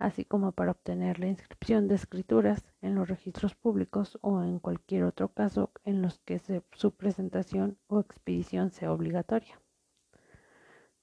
así 0.00 0.24
como 0.24 0.52
para 0.52 0.72
obtener 0.72 1.20
la 1.20 1.26
inscripción 1.26 1.86
de 1.86 1.94
escrituras 1.94 2.64
en 2.80 2.94
los 2.94 3.08
registros 3.08 3.54
públicos 3.54 4.18
o 4.22 4.42
en 4.42 4.58
cualquier 4.58 5.04
otro 5.04 5.28
caso 5.28 5.70
en 5.84 6.00
los 6.00 6.18
que 6.20 6.40
su 6.72 6.92
presentación 6.92 7.78
o 7.86 8.00
expedición 8.00 8.70
sea 8.70 8.92
obligatoria. 8.92 9.60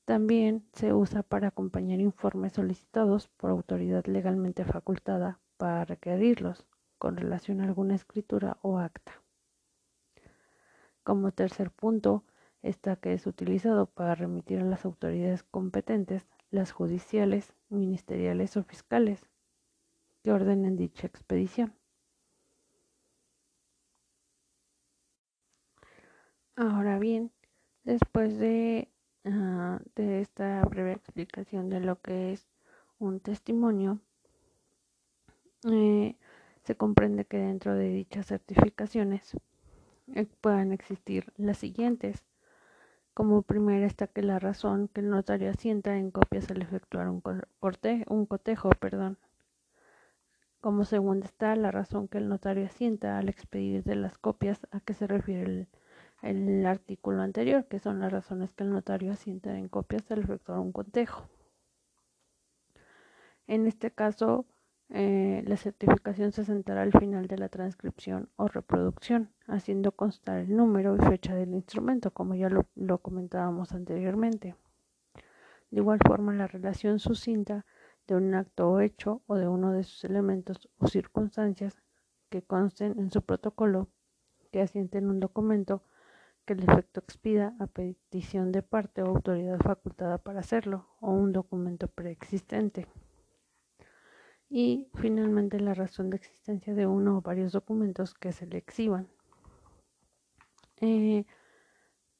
También 0.03 0.65
se 0.73 0.93
usa 0.93 1.21
para 1.21 1.49
acompañar 1.49 1.99
informes 1.99 2.53
solicitados 2.53 3.27
por 3.27 3.51
autoridad 3.51 4.03
legalmente 4.05 4.65
facultada 4.65 5.39
para 5.57 5.85
requerirlos 5.85 6.65
con 6.97 7.17
relación 7.17 7.61
a 7.61 7.65
alguna 7.65 7.93
escritura 7.93 8.57
o 8.61 8.79
acta. 8.79 9.11
Como 11.03 11.31
tercer 11.31 11.69
punto 11.69 12.23
está 12.63 12.95
que 12.95 13.13
es 13.13 13.27
utilizado 13.27 13.85
para 13.85 14.15
remitir 14.15 14.59
a 14.59 14.65
las 14.65 14.85
autoridades 14.85 15.43
competentes 15.43 16.25
las 16.51 16.71
judiciales, 16.71 17.53
ministeriales 17.69 18.57
o 18.57 18.63
fiscales 18.63 19.25
que 20.23 20.31
ordenen 20.31 20.77
dicha 20.77 21.07
expedición. 21.07 21.73
Ahora 26.55 26.97
bien, 26.97 27.31
después 27.83 28.39
de, 28.39 28.89
ah, 29.25 29.79
esta 29.95 30.63
breve 30.65 30.93
explicación 30.93 31.69
de 31.69 31.81
lo 31.81 32.01
que 32.01 32.33
es 32.33 32.47
un 32.97 33.19
testimonio, 33.19 33.99
eh, 35.71 36.15
se 36.63 36.75
comprende 36.75 37.25
que 37.25 37.37
dentro 37.37 37.75
de 37.75 37.89
dichas 37.89 38.27
certificaciones 38.27 39.37
eh, 40.15 40.25
puedan 40.41 40.71
existir 40.71 41.31
las 41.37 41.59
siguientes 41.59 42.23
como 43.17 43.41
primera 43.41 43.87
está 43.87 44.05
que 44.05 44.21
la 44.21 44.37
razón 44.37 44.89
que 44.89 45.01
el 45.01 45.09
notario 45.09 45.49
asienta 45.49 45.97
en 45.97 46.11
copias 46.11 46.51
al 46.51 46.61
efectuar 46.61 47.09
un, 47.09 47.23
un 48.09 48.25
cotejo. 48.27 48.69
Perdón. 48.79 49.17
Como 50.61 50.85
segunda 50.85 51.25
está 51.25 51.55
la 51.55 51.71
razón 51.71 52.07
que 52.07 52.19
el 52.19 52.29
notario 52.29 52.67
asienta 52.67 53.17
al 53.17 53.27
expedir 53.27 53.83
de 53.83 53.95
las 53.95 54.19
copias 54.19 54.67
a 54.69 54.81
que 54.81 54.93
se 54.93 55.07
refiere 55.07 55.41
el, 55.41 55.67
el 56.21 56.63
artículo 56.67 57.23
anterior, 57.23 57.65
que 57.65 57.79
son 57.79 58.01
las 58.01 58.11
razones 58.11 58.53
que 58.53 58.63
el 58.65 58.69
notario 58.69 59.11
asienta 59.13 59.57
en 59.57 59.67
copias 59.67 60.11
al 60.11 60.19
efectuar 60.19 60.59
un 60.59 60.71
cotejo. 60.71 61.27
En 63.47 63.65
este 63.65 63.89
caso, 63.89 64.45
eh, 64.89 65.43
la 65.45 65.57
certificación 65.57 66.31
se 66.31 66.45
sentará 66.45 66.81
al 66.81 66.93
final 66.93 67.27
de 67.27 67.37
la 67.37 67.49
transcripción 67.49 68.29
o 68.37 68.47
reproducción, 68.47 69.33
haciendo 69.45 69.91
constar 69.91 70.39
el 70.39 70.55
número 70.55 70.95
y 70.95 70.99
fecha 70.99 71.35
del 71.35 71.53
instrumento, 71.53 72.11
como 72.11 72.35
ya 72.35 72.49
lo, 72.49 72.65
lo 72.75 72.99
comentábamos 72.99 73.73
anteriormente. 73.73 74.55
De 75.71 75.81
igual 75.81 75.99
forma, 76.07 76.33
la 76.33 76.47
relación 76.47 76.99
sucinta 76.99 77.65
de 78.07 78.15
un 78.15 78.33
acto 78.33 78.69
o 78.69 78.79
hecho 78.79 79.21
o 79.27 79.35
de 79.35 79.49
uno 79.49 79.73
de 79.73 79.83
sus 79.83 80.05
elementos 80.05 80.69
o 80.77 80.87
circunstancias 80.87 81.77
que 82.29 82.41
consten 82.41 82.97
en 82.97 83.11
su 83.11 83.21
protocolo 83.21 83.89
que 84.51 84.61
asienten 84.61 85.09
un 85.09 85.19
documento 85.19 85.83
que 86.45 86.53
el 86.53 86.63
efecto 86.63 87.01
expida 87.01 87.53
a 87.59 87.67
petición 87.67 88.53
de 88.53 88.63
parte 88.63 89.01
o 89.01 89.07
autoridad 89.07 89.59
facultada 89.59 90.17
para 90.17 90.39
hacerlo 90.39 90.87
o 91.01 91.11
un 91.11 91.33
documento 91.33 91.89
preexistente 91.89 92.87
y 94.49 94.87
finalmente 94.95 95.59
la 95.59 95.73
razón 95.73 96.09
de 96.09 96.17
existencia 96.17 96.73
de 96.73 96.87
uno 96.87 97.17
o 97.17 97.21
varios 97.21 97.51
documentos 97.51 98.13
que 98.13 98.31
se 98.31 98.47
le 98.47 98.57
exhiban. 98.57 99.07
Eh, 100.79 101.25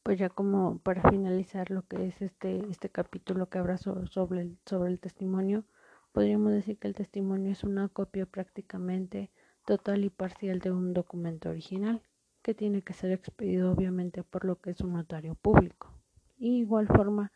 pues 0.03 0.19
ya 0.19 0.29
como 0.29 0.79
para 0.79 1.09
finalizar 1.09 1.69
lo 1.69 1.83
que 1.83 2.07
es 2.07 2.21
este, 2.21 2.65
este 2.69 2.89
capítulo 2.89 3.49
que 3.49 3.59
habla 3.59 3.77
sobre, 3.77 4.41
el, 4.41 4.57
sobre 4.65 4.91
el 4.91 4.99
testimonio, 4.99 5.65
podríamos 6.11 6.51
decir 6.51 6.77
que 6.79 6.87
el 6.87 6.95
testimonio 6.95 7.51
es 7.51 7.63
una 7.63 7.89
copia 7.89 8.25
prácticamente 8.25 9.31
total 9.65 10.05
y 10.05 10.09
parcial 10.09 10.59
de 10.59 10.71
un 10.71 10.93
documento 10.93 11.49
original, 11.49 12.01
que 12.41 12.53
tiene 12.53 12.81
que 12.81 12.93
ser 12.93 13.11
expedido 13.11 13.71
obviamente 13.71 14.23
por 14.23 14.45
lo 14.45 14.59
que 14.61 14.69
es 14.69 14.79
un 14.79 14.93
notario 14.93 15.35
público. 15.35 15.93
Y 16.37 16.59
igual 16.59 16.87
forma, 16.87 17.33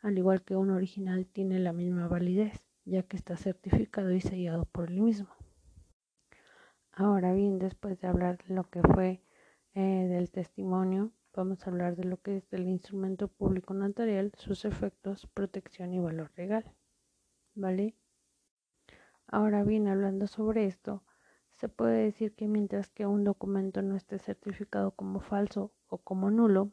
al 0.00 0.16
igual 0.16 0.42
que 0.42 0.54
un 0.54 0.70
original, 0.70 1.26
tiene 1.26 1.58
la 1.58 1.72
misma 1.72 2.06
validez, 2.06 2.64
ya 2.84 3.02
que 3.02 3.16
está 3.16 3.36
certificado 3.36 4.12
y 4.12 4.20
sellado 4.20 4.64
por 4.66 4.90
el 4.90 5.00
mismo. 5.00 5.28
Ahora 6.92 7.32
bien, 7.32 7.58
después 7.58 8.00
de 8.00 8.08
hablar 8.08 8.38
de 8.46 8.54
lo 8.54 8.70
que 8.70 8.80
fue 8.80 9.22
eh, 9.74 10.06
del 10.08 10.30
testimonio, 10.30 11.10
vamos 11.34 11.66
a 11.66 11.70
hablar 11.70 11.96
de 11.96 12.04
lo 12.04 12.18
que 12.18 12.36
es 12.36 12.52
el 12.52 12.68
instrumento 12.68 13.28
público 13.28 13.74
notarial, 13.74 14.32
sus 14.36 14.64
efectos, 14.64 15.26
protección 15.34 15.92
y 15.92 15.98
valor 15.98 16.30
legal. 16.36 16.64
¿Vale? 17.54 17.96
Ahora 19.26 19.64
bien, 19.64 19.88
hablando 19.88 20.26
sobre 20.26 20.66
esto, 20.66 21.02
se 21.54 21.68
puede 21.68 22.04
decir 22.04 22.34
que 22.34 22.46
mientras 22.46 22.90
que 22.90 23.06
un 23.06 23.24
documento 23.24 23.82
no 23.82 23.96
esté 23.96 24.18
certificado 24.18 24.92
como 24.92 25.20
falso 25.20 25.72
o 25.88 25.98
como 25.98 26.30
nulo, 26.30 26.72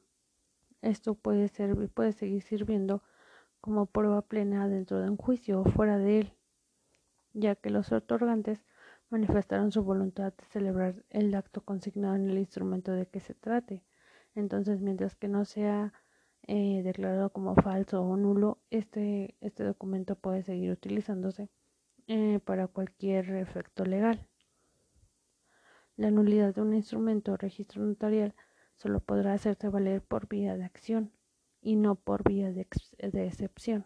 esto 0.82 1.16
puede, 1.16 1.48
servir, 1.48 1.90
puede 1.90 2.12
seguir 2.12 2.42
sirviendo 2.42 3.04
como 3.62 3.86
prueba 3.86 4.24
plena 4.24 4.68
dentro 4.68 5.00
de 5.00 5.10
un 5.10 5.18
juicio 5.18 5.62
o 5.62 5.66
fuera 5.66 5.98
de 5.98 6.20
él, 6.20 6.34
ya 7.34 7.56
que 7.56 7.70
los 7.70 7.92
otorgantes 7.92 8.66
manifestaron 9.10 9.72
su 9.72 9.84
voluntad 9.84 10.34
de 10.34 10.46
celebrar 10.46 11.06
el 11.10 11.34
acto 11.36 11.62
consignado 11.62 12.16
en 12.16 12.30
el 12.30 12.38
instrumento 12.40 12.92
de 12.92 13.06
que 13.08 13.20
se 13.20 13.36
trate. 13.36 13.84
Entonces, 14.36 14.82
mientras 14.82 15.16
que 15.16 15.28
no 15.28 15.46
sea 15.46 15.94
eh, 16.48 16.82
declarado 16.84 17.32
como 17.32 17.56
falso 17.56 18.02
o 18.02 18.18
nulo, 18.18 18.60
este, 18.72 19.36
este 19.42 19.64
documento 19.64 20.16
puede 20.16 20.44
seguir 20.44 20.72
utilizándose 20.72 21.50
eh, 22.08 22.40
para 22.44 22.68
cualquier 22.68 23.30
efecto 23.36 23.86
legal. 23.86 24.28
La 25.98 26.10
nulidad 26.10 26.56
de 26.56 26.62
un 26.62 26.74
instrumento 26.74 27.34
o 27.34 27.38
registro 27.38 27.84
notarial 27.84 28.34
solo 28.76 29.02
podrá 29.02 29.34
hacerse 29.34 29.70
valer 29.70 30.02
por 30.02 30.28
vía 30.28 30.58
de 30.58 30.64
acción 30.64 31.12
y 31.62 31.76
no 31.76 31.96
por 31.96 32.28
vía 32.28 32.52
de, 32.52 32.68
excepción, 33.26 33.86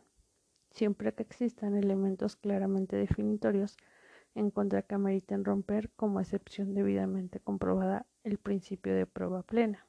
siempre 0.72 1.13
que 1.13 1.24
existan 1.24 1.75
elementos 1.75 2.36
claramente 2.36 2.96
definitorios 2.96 3.77
en 4.34 4.50
contra 4.50 4.82
que 4.82 4.96
ameriten 4.96 5.46
romper 5.46 5.91
como 5.96 6.20
excepción 6.20 6.74
debidamente 6.74 7.39
comprobada 7.39 8.05
el 8.24 8.38
principio 8.38 8.96
de 8.96 9.05
prueba 9.05 9.44
plena. 9.44 9.88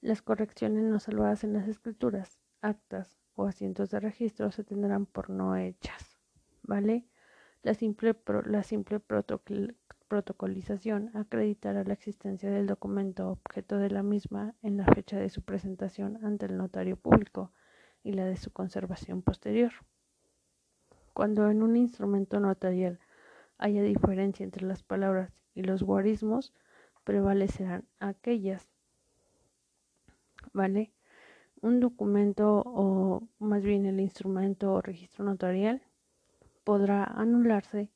Las 0.00 0.22
correcciones 0.22 0.84
no 0.84 0.98
salvadas 0.98 1.44
en 1.44 1.52
las 1.52 1.68
escrituras, 1.68 2.40
actas 2.60 3.20
o 3.34 3.46
asientos 3.46 3.90
de 3.90 4.00
registro 4.00 4.50
se 4.50 4.64
tendrán 4.64 5.06
por 5.06 5.30
no 5.30 5.56
hechas, 5.56 6.18
¿vale? 6.62 7.06
La 7.62 7.74
simple, 7.74 8.16
la 8.46 8.64
simple 8.64 9.00
protocolización 10.12 11.10
acreditará 11.14 11.84
la 11.84 11.94
existencia 11.94 12.50
del 12.50 12.66
documento 12.66 13.30
objeto 13.30 13.78
de 13.78 13.88
la 13.88 14.02
misma 14.02 14.54
en 14.60 14.76
la 14.76 14.84
fecha 14.84 15.18
de 15.18 15.30
su 15.30 15.40
presentación 15.40 16.22
ante 16.22 16.44
el 16.44 16.58
notario 16.58 16.98
público 16.98 17.50
y 18.04 18.12
la 18.12 18.26
de 18.26 18.36
su 18.36 18.52
conservación 18.52 19.22
posterior. 19.22 19.72
Cuando 21.14 21.50
en 21.50 21.62
un 21.62 21.78
instrumento 21.78 22.40
notarial 22.40 23.00
haya 23.56 23.82
diferencia 23.82 24.44
entre 24.44 24.66
las 24.66 24.82
palabras 24.82 25.32
y 25.54 25.62
los 25.62 25.82
guarismos, 25.82 26.52
prevalecerán 27.04 27.88
aquellas. 27.98 28.68
¿Vale? 30.52 30.92
Un 31.62 31.80
documento 31.80 32.62
o 32.66 33.22
más 33.38 33.62
bien 33.62 33.86
el 33.86 33.98
instrumento 33.98 34.74
o 34.74 34.82
registro 34.82 35.24
notarial 35.24 35.80
podrá 36.64 37.02
anularse 37.02 37.88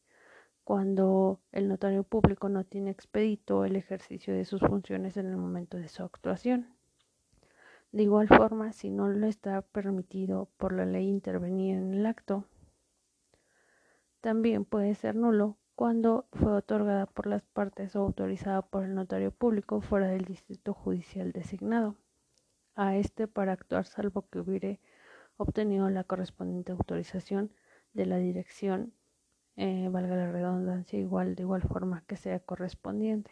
cuando 0.66 1.38
el 1.52 1.68
notario 1.68 2.02
público 2.02 2.48
no 2.48 2.64
tiene 2.64 2.90
expedito 2.90 3.64
el 3.64 3.76
ejercicio 3.76 4.34
de 4.34 4.44
sus 4.44 4.60
funciones 4.60 5.16
en 5.16 5.26
el 5.26 5.36
momento 5.36 5.76
de 5.76 5.86
su 5.86 6.02
actuación. 6.02 6.74
De 7.92 8.02
igual 8.02 8.26
forma, 8.26 8.72
si 8.72 8.90
no 8.90 9.06
lo 9.06 9.28
está 9.28 9.62
permitido 9.62 10.48
por 10.56 10.72
la 10.72 10.84
ley 10.84 11.06
intervenir 11.06 11.76
en 11.76 11.94
el 11.94 12.04
acto, 12.04 12.46
también 14.20 14.64
puede 14.64 14.96
ser 14.96 15.14
nulo 15.14 15.56
cuando 15.76 16.26
fue 16.32 16.50
otorgada 16.50 17.06
por 17.06 17.28
las 17.28 17.44
partes 17.44 17.94
o 17.94 18.00
autorizada 18.00 18.62
por 18.62 18.82
el 18.82 18.96
notario 18.96 19.30
público 19.30 19.80
fuera 19.80 20.08
del 20.08 20.24
distrito 20.24 20.74
judicial 20.74 21.30
designado 21.30 21.94
a 22.74 22.96
este 22.96 23.28
para 23.28 23.52
actuar 23.52 23.86
salvo 23.86 24.26
que 24.28 24.40
hubiere 24.40 24.80
obtenido 25.36 25.88
la 25.90 26.02
correspondiente 26.02 26.72
autorización 26.72 27.52
de 27.92 28.06
la 28.06 28.16
dirección, 28.16 28.95
eh, 29.56 29.88
valga 29.90 30.16
la 30.16 30.30
redundancia, 30.30 30.98
igual 30.98 31.34
de 31.34 31.42
igual 31.42 31.62
forma 31.62 32.02
que 32.06 32.16
sea 32.16 32.40
correspondiente. 32.40 33.30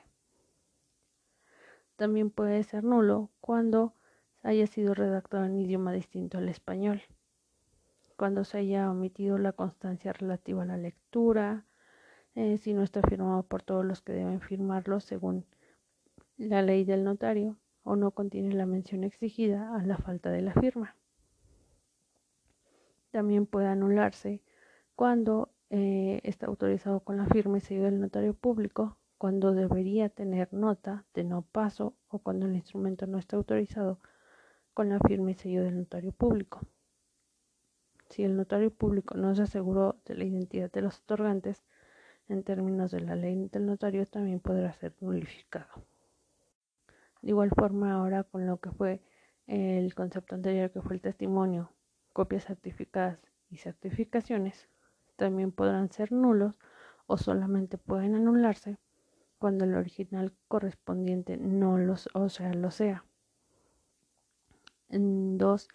También 1.97 2.31
puede 2.31 2.63
ser 2.65 2.85
nulo 2.85 3.31
cuando 3.41 3.95
haya 4.43 4.67
sido 4.67 4.95
redactado 4.95 5.45
en 5.45 5.57
idioma 5.57 5.93
distinto 5.93 6.39
al 6.39 6.49
español 6.49 7.03
cuando 8.17 8.45
se 8.45 8.59
haya 8.59 8.91
omitido 8.91 9.39
la 9.39 9.53
constancia 9.53 10.13
relativa 10.13 10.63
a 10.63 10.67
la 10.67 10.77
lectura, 10.77 11.65
eh, 12.35 12.59
si 12.59 12.73
no 12.75 12.83
está 12.83 13.03
firmado 13.03 13.43
por 13.45 13.63
todos 13.63 13.85
los 13.85 14.03
que 14.03 14.13
deben 14.13 14.41
firmarlo 14.41 15.01
según 15.01 15.45
la 16.37 16.63
ley 16.63 16.85
del 16.85 17.05
notario 17.05 17.57
o 17.83 17.97
no 17.97 18.13
contiene 18.13 18.55
la 18.55 18.67
mención 18.67 19.05
exigida 19.05 19.75
a 19.77 19.83
la 19.83 19.99
falta 19.99 20.31
de 20.31 20.43
la 20.43 20.53
firma. 20.55 20.97
También 23.11 23.47
puede 23.47 23.69
anularse 23.69 24.43
cuando 24.97 25.51
eh, 25.77 26.21
está 26.23 26.47
autorizado 26.47 27.01
con 27.01 27.17
la 27.17 27.27
firma 27.27 27.59
y 27.59 27.61
sello 27.61 27.83
del 27.83 27.99
notario 27.99 28.33
público, 28.33 28.97
cuando 29.19 29.51
debería 29.51 30.09
tener 30.09 30.53
nota 30.53 31.05
de 31.15 31.25
no 31.25 31.43
paso 31.43 31.97
o 32.07 32.21
cuando 32.21 32.47
el 32.47 32.55
instrumento 32.55 33.09
no 33.09 33.19
está 33.19 33.37
autorizado 33.37 33.99
con 34.73 34.89
la 34.89 35.01
firma 35.01 35.33
y 35.33 35.35
sello 35.35 35.65
del 35.65 35.79
notario 35.79 36.13
público. 36.13 36.61
Si 38.09 38.23
el 38.23 38.37
notario 38.37 38.71
público 38.71 39.17
no 39.17 39.35
se 39.35 39.43
aseguró 39.43 39.97
de 40.05 40.15
la 40.15 40.23
identidad 40.23 40.71
de 40.71 40.81
los 40.81 41.01
otorgantes, 41.01 41.65
en 42.29 42.45
términos 42.45 42.93
de 42.93 43.01
la 43.01 43.17
ley 43.17 43.49
del 43.51 43.67
notario 43.67 44.07
también 44.07 44.39
podrá 44.39 44.73
ser 44.75 44.95
nulificado. 45.01 45.83
De 47.21 47.31
igual 47.31 47.51
forma 47.51 47.95
ahora 47.95 48.23
con 48.23 48.47
lo 48.47 48.59
que 48.59 48.71
fue 48.71 49.01
el 49.49 49.93
concepto 49.97 50.37
anterior 50.37 50.71
que 50.71 50.83
fue 50.83 50.95
el 50.95 51.01
testimonio, 51.01 51.73
copias 52.13 52.45
certificadas 52.45 53.19
y 53.51 53.57
certificaciones, 53.57 54.69
también 55.17 55.53
podrán 55.53 55.91
ser 55.91 56.13
nulos 56.13 56.59
o 57.07 57.17
solamente 57.17 57.79
pueden 57.79 58.15
anularse 58.15 58.79
cuando 59.39 59.65
el 59.65 59.75
original 59.75 60.33
correspondiente 60.49 61.37
no 61.37 61.77
los, 61.79 62.09
o 62.15 62.29
sea, 62.29 62.53
lo 62.55 62.71
sea. 62.71 63.05
Dos, 64.89 65.69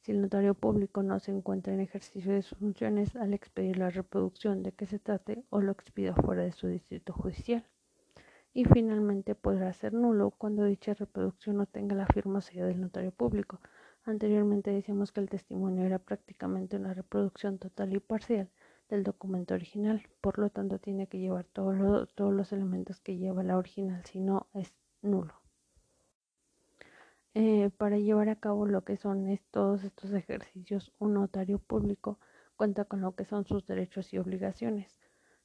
si 0.00 0.12
el 0.12 0.22
notario 0.22 0.54
público 0.54 1.02
no 1.02 1.18
se 1.18 1.32
encuentra 1.32 1.74
en 1.74 1.80
ejercicio 1.80 2.32
de 2.32 2.42
sus 2.42 2.58
funciones 2.58 3.16
al 3.16 3.34
expedir 3.34 3.78
la 3.78 3.90
reproducción 3.90 4.62
de 4.62 4.72
que 4.72 4.86
se 4.86 4.98
trate 4.98 5.44
o 5.50 5.60
lo 5.60 5.72
expida 5.72 6.14
fuera 6.14 6.42
de 6.42 6.52
su 6.52 6.68
distrito 6.68 7.12
judicial. 7.12 7.66
Y 8.52 8.64
finalmente 8.64 9.34
podrá 9.34 9.72
ser 9.72 9.92
nulo 9.92 10.30
cuando 10.30 10.64
dicha 10.64 10.94
reproducción 10.94 11.56
no 11.56 11.66
tenga 11.66 11.94
la 11.94 12.06
firma 12.06 12.40
sello 12.40 12.66
del 12.66 12.80
notario 12.80 13.12
público. 13.12 13.60
Anteriormente 14.04 14.70
decíamos 14.70 15.12
que 15.12 15.20
el 15.20 15.28
testimonio 15.28 15.84
era 15.84 15.98
prácticamente 15.98 16.76
una 16.76 16.94
reproducción 16.94 17.58
total 17.58 17.94
y 17.94 18.00
parcial 18.00 18.50
del 18.90 19.04
documento 19.04 19.54
original, 19.54 20.06
por 20.20 20.38
lo 20.38 20.50
tanto 20.50 20.78
tiene 20.78 21.06
que 21.06 21.18
llevar 21.18 21.46
todos 21.46 21.76
los 22.16 22.52
elementos 22.52 23.00
que 23.00 23.16
lleva 23.16 23.42
la 23.42 23.56
original, 23.56 24.04
si 24.04 24.20
no 24.20 24.48
es 24.52 24.74
nulo. 25.00 25.34
Eh, 27.34 27.70
para 27.76 27.96
llevar 27.96 28.28
a 28.28 28.36
cabo 28.36 28.66
lo 28.66 28.82
que 28.84 28.96
son 28.96 29.38
todos 29.52 29.84
estos 29.84 30.12
ejercicios, 30.12 30.92
un 30.98 31.14
notario 31.14 31.58
público 31.58 32.18
cuenta 32.56 32.84
con 32.84 33.00
lo 33.00 33.14
que 33.14 33.24
son 33.24 33.46
sus 33.46 33.66
derechos 33.66 34.12
y 34.12 34.18
obligaciones. 34.18 34.98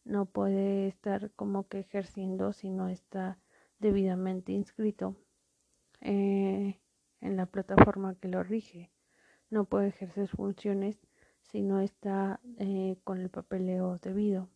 No 0.04 0.26
puede 0.26 0.88
estar 0.88 1.32
como 1.32 1.68
que 1.68 1.80
ejerciendo 1.80 2.54
si 2.54 2.72
no 2.72 2.90
está 2.90 3.38
debidamente 3.80 4.52
inscrito 4.52 5.16
eh, 6.02 6.80
en 7.22 7.38
la 7.38 7.46
plataforma 7.46 8.16
que 8.16 8.28
lo 8.28 8.44
rige. 8.44 8.92
No 9.50 9.66
puede 9.66 9.88
ejercer 9.90 10.28
funciones 10.28 11.00
si 11.46 11.62
no 11.62 11.80
está 11.80 12.40
eh, 12.58 12.98
con 13.04 13.22
el 13.22 13.30
papeleo 13.30 13.98
debido. 14.02 14.50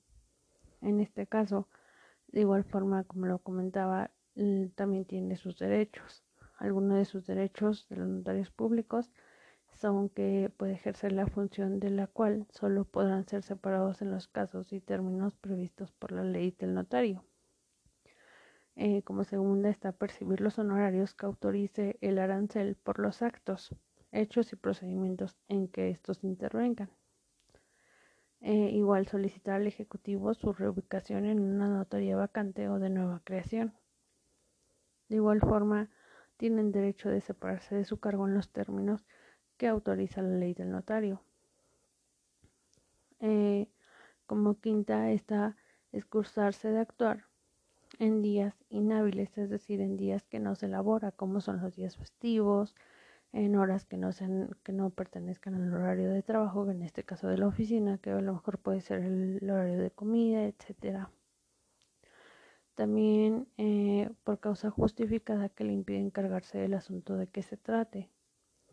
En 0.82 1.00
este 1.00 1.28
caso, 1.28 1.68
de 2.28 2.42
igual 2.42 2.64
forma 2.64 3.04
como 3.04 3.26
lo 3.26 3.40
comentaba, 3.40 4.12
también 4.76 5.06
tiene 5.06 5.36
sus 5.36 5.58
derechos 5.58 6.24
algunos 6.60 6.98
de 6.98 7.06
sus 7.06 7.26
derechos 7.26 7.88
de 7.90 7.96
los 7.96 8.08
notarios 8.08 8.52
públicos 8.52 9.10
son 9.72 10.10
que 10.10 10.52
puede 10.58 10.74
ejercer 10.74 11.14
la 11.14 11.26
función 11.26 11.80
de 11.80 11.90
la 11.90 12.08
cual 12.08 12.48
solo 12.50 12.84
podrán 12.84 13.26
ser 13.28 13.44
separados 13.44 14.02
en 14.02 14.12
los 14.12 14.28
casos 14.28 14.74
y 14.74 14.82
términos 14.82 15.36
previstos 15.36 15.92
por 15.94 16.12
la 16.12 16.24
ley 16.24 16.54
del 16.60 16.74
notario. 16.74 17.24
Eh, 18.76 19.04
como 19.04 19.24
segunda 19.24 19.70
está 19.70 19.94
percibir 19.94 20.42
los 20.42 20.60
honorarios 20.60 21.14
que 21.14 21.26
autorice 21.26 21.98
el 22.02 22.20
arancel 22.20 22.76
por 22.76 23.00
los 23.00 23.22
actos, 23.22 23.74
hechos 24.12 24.52
y 24.54 24.56
procedimientos 24.56 25.38
en 25.48 25.68
que 25.68 25.90
estos 25.90 26.24
intervengan. 26.24 26.90
Eh, 28.42 28.72
igual 28.72 29.08
solicitar 29.08 29.56
al 29.56 29.68
Ejecutivo 29.68 30.34
su 30.34 30.54
reubicación 30.54 31.26
en 31.26 31.42
una 31.42 31.68
notaría 31.68 32.16
vacante 32.16 32.70
o 32.70 32.80
de 32.80 32.90
nueva 32.90 33.22
creación. 33.24 33.74
De 35.10 35.18
igual 35.18 35.42
forma, 35.42 35.90
tienen 36.38 36.72
derecho 36.72 37.10
de 37.10 37.20
separarse 37.20 37.76
de 37.76 37.84
su 37.84 38.00
cargo 38.00 38.28
en 38.28 38.36
los 38.36 38.50
términos 38.50 39.06
que 39.58 39.68
autoriza 39.68 40.22
la 40.22 40.38
ley 40.38 40.54
del 40.54 40.72
notario. 40.72 41.22
Eh, 43.20 43.68
como 44.26 44.60
quinta 44.62 45.12
está 45.12 45.58
excursarse 45.92 46.70
de 46.70 46.80
actuar 46.80 47.26
en 47.98 48.22
días 48.22 48.56
inhábiles, 48.70 49.38
es 49.38 49.50
decir, 49.50 49.82
en 49.82 49.98
días 49.98 50.24
que 50.28 50.40
no 50.40 50.56
se 50.56 50.68
elabora, 50.68 51.12
como 51.12 51.42
son 51.42 51.62
los 51.62 51.76
días 51.76 51.98
festivos, 51.98 52.76
en 53.32 53.56
horas 53.56 53.86
que 53.86 53.98
no 53.98 54.12
sean, 54.12 54.50
que 54.64 54.74
no 54.74 54.90
pertenezcan 54.90 55.56
al 55.56 55.74
horario 55.74 56.10
de 56.10 56.24
trabajo, 56.24 56.70
en 56.70 56.82
este 56.82 57.04
caso 57.04 57.28
de 57.28 57.38
la 57.38 57.48
oficina, 57.48 57.98
que 58.00 58.12
a 58.12 58.22
lo 58.22 58.34
mejor 58.34 58.60
puede 58.60 58.82
ser 58.82 59.00
el 59.00 59.50
horario 59.50 59.80
de 59.80 59.92
comida, 59.92 60.46
etcétera. 60.46 61.12
También 62.76 63.48
eh, 63.58 64.10
por 64.24 64.40
causa 64.40 64.70
justificada 64.72 65.50
que 65.50 65.66
le 65.66 65.74
impide 65.74 66.00
encargarse 66.00 66.58
del 66.58 66.74
asunto 66.74 67.18
de 67.18 67.28
que 67.28 67.44
se 67.44 67.58
trate, 67.58 68.10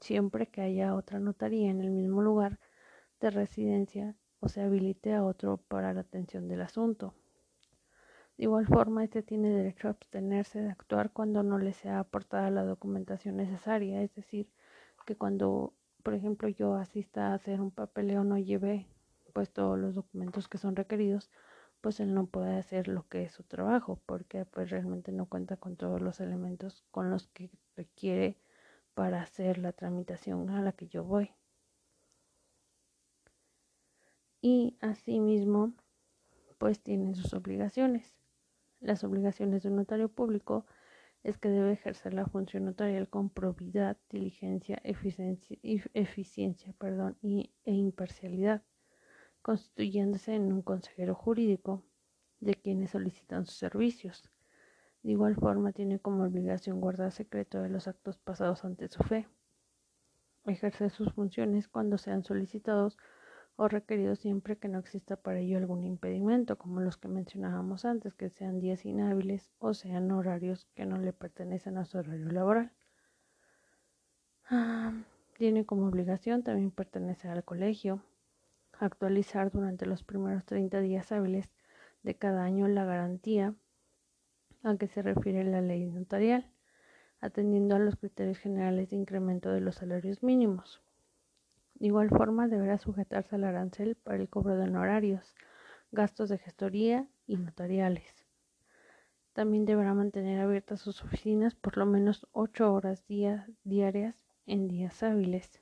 siempre 0.00 0.46
que 0.46 0.60
haya 0.62 0.94
otra 0.94 1.18
notaría 1.18 1.70
en 1.70 1.80
el 1.80 1.90
mismo 1.90 2.22
lugar 2.22 2.60
de 3.20 3.30
residencia 3.30 4.14
o 4.40 4.48
se 4.48 4.62
habilite 4.62 5.12
a 5.12 5.24
otro 5.24 5.56
para 5.56 5.92
la 5.92 6.02
atención 6.02 6.48
del 6.48 6.62
asunto. 6.62 7.14
De 8.36 8.44
igual 8.44 8.66
forma, 8.66 9.02
este 9.02 9.22
tiene 9.22 9.48
derecho 9.48 9.88
a 9.88 9.92
abstenerse 9.92 10.60
de 10.60 10.70
actuar 10.70 11.10
cuando 11.10 11.42
no 11.42 11.58
le 11.58 11.72
sea 11.72 12.00
aportada 12.00 12.50
la 12.50 12.64
documentación 12.64 13.36
necesaria, 13.36 14.02
es 14.02 14.14
decir, 14.14 14.50
que 15.06 15.16
cuando, 15.16 15.72
por 16.02 16.12
ejemplo, 16.12 16.48
yo 16.48 16.74
asista 16.74 17.28
a 17.28 17.34
hacer 17.34 17.62
un 17.62 17.70
papeleo 17.70 18.24
no 18.24 18.36
lleve 18.36 18.86
pues 19.32 19.50
todos 19.52 19.78
los 19.78 19.94
documentos 19.94 20.48
que 20.48 20.58
son 20.58 20.76
requeridos, 20.76 21.30
pues 21.80 22.00
él 22.00 22.12
no 22.12 22.26
puede 22.26 22.56
hacer 22.56 22.88
lo 22.88 23.08
que 23.08 23.24
es 23.24 23.32
su 23.32 23.42
trabajo, 23.42 24.00
porque 24.06 24.44
pues 24.44 24.70
realmente 24.70 25.12
no 25.12 25.26
cuenta 25.26 25.56
con 25.56 25.76
todos 25.76 26.02
los 26.02 26.20
elementos 26.20 26.84
con 26.90 27.10
los 27.10 27.28
que 27.28 27.50
requiere 27.74 28.38
para 28.94 29.22
hacer 29.22 29.58
la 29.58 29.72
tramitación 29.72 30.50
a 30.50 30.60
la 30.62 30.72
que 30.72 30.88
yo 30.88 31.04
voy. 31.04 31.30
Y 34.42 34.76
asimismo, 34.80 35.72
pues 36.58 36.80
tienen 36.80 37.14
sus 37.14 37.34
obligaciones 37.34 38.16
las 38.80 39.04
obligaciones 39.04 39.62
de 39.62 39.68
un 39.68 39.76
notario 39.76 40.08
público 40.08 40.66
es 41.22 41.38
que 41.38 41.48
debe 41.48 41.72
ejercer 41.72 42.14
la 42.14 42.26
función 42.26 42.64
notarial 42.64 43.08
con 43.08 43.30
probidad, 43.30 43.96
diligencia, 44.10 44.80
eficiencia, 44.84 45.58
eficiencia 45.92 46.72
perdón, 46.78 47.16
y, 47.20 47.50
e 47.64 47.72
imparcialidad, 47.72 48.62
constituyéndose 49.42 50.34
en 50.34 50.52
un 50.52 50.62
consejero 50.62 51.14
jurídico 51.14 51.82
de 52.40 52.54
quienes 52.54 52.90
solicitan 52.90 53.46
sus 53.46 53.56
servicios. 53.56 54.30
De 55.02 55.12
igual 55.12 55.34
forma, 55.36 55.72
tiene 55.72 55.98
como 55.98 56.24
obligación 56.24 56.80
guardar 56.80 57.12
secreto 57.12 57.60
de 57.60 57.70
los 57.70 57.88
actos 57.88 58.18
pasados 58.18 58.64
ante 58.64 58.88
su 58.88 59.02
fe, 59.02 59.26
ejercer 60.44 60.90
sus 60.90 61.12
funciones 61.12 61.68
cuando 61.68 61.98
sean 61.98 62.24
solicitados 62.24 62.98
o 63.56 63.68
requerido 63.68 64.14
siempre 64.16 64.58
que 64.58 64.68
no 64.68 64.78
exista 64.78 65.16
para 65.16 65.40
ello 65.40 65.56
algún 65.56 65.84
impedimento, 65.84 66.58
como 66.58 66.80
los 66.80 66.98
que 66.98 67.08
mencionábamos 67.08 67.84
antes, 67.84 68.14
que 68.14 68.28
sean 68.28 68.60
días 68.60 68.84
inhábiles 68.84 69.50
o 69.58 69.72
sean 69.72 70.10
horarios 70.10 70.66
que 70.74 70.84
no 70.84 70.98
le 70.98 71.12
pertenecen 71.12 71.78
a 71.78 71.86
su 71.86 71.98
horario 71.98 72.30
laboral. 72.30 72.72
Ah, 74.48 74.92
tiene 75.36 75.64
como 75.64 75.86
obligación 75.86 76.42
también 76.42 76.70
pertenecer 76.70 77.30
al 77.30 77.44
colegio, 77.44 78.02
actualizar 78.78 79.50
durante 79.50 79.86
los 79.86 80.04
primeros 80.04 80.44
30 80.44 80.80
días 80.80 81.10
hábiles 81.10 81.50
de 82.02 82.14
cada 82.14 82.44
año 82.44 82.68
la 82.68 82.84
garantía 82.84 83.54
a 84.62 84.76
que 84.76 84.86
se 84.86 85.02
refiere 85.02 85.44
la 85.44 85.62
ley 85.62 85.86
notarial, 85.86 86.50
atendiendo 87.20 87.74
a 87.74 87.78
los 87.78 87.96
criterios 87.96 88.38
generales 88.38 88.90
de 88.90 88.96
incremento 88.96 89.50
de 89.50 89.60
los 89.60 89.76
salarios 89.76 90.22
mínimos. 90.22 90.82
De 91.78 91.88
igual 91.88 92.08
forma, 92.08 92.48
deberá 92.48 92.78
sujetarse 92.78 93.36
al 93.36 93.44
arancel 93.44 93.96
para 93.96 94.16
el 94.16 94.30
cobro 94.30 94.56
de 94.56 94.64
honorarios, 94.64 95.34
gastos 95.92 96.30
de 96.30 96.38
gestoría 96.38 97.06
y 97.26 97.36
notariales. 97.36 98.26
También 99.34 99.66
deberá 99.66 99.92
mantener 99.92 100.40
abiertas 100.40 100.80
sus 100.80 101.04
oficinas 101.04 101.54
por 101.54 101.76
lo 101.76 101.84
menos 101.84 102.26
ocho 102.32 102.72
horas 102.72 103.04
diarias 103.06 104.26
en 104.46 104.68
días 104.68 105.02
hábiles. 105.02 105.60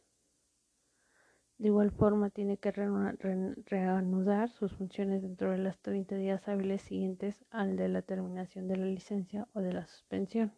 De 1.59 1.69
igual 1.69 1.91
forma, 1.91 2.31
tiene 2.31 2.59
que 2.59 2.71
reanudar 2.71 4.51
sus 4.51 4.73
funciones 4.73 5.23
dentro 5.23 5.51
de 5.51 5.59
las 5.59 5.81
30 5.81 6.15
días 6.15 6.47
hábiles 6.47 6.83
siguientes 6.83 7.45
al 7.51 7.77
de 7.77 7.89
la 7.89 8.03
terminación 8.03 8.69
de 8.69 8.77
la 8.77 8.87
licencia 8.87 9.49
o 9.53 9.61
de 9.61 9.73
la 9.73 9.87
suspensión. 9.87 10.53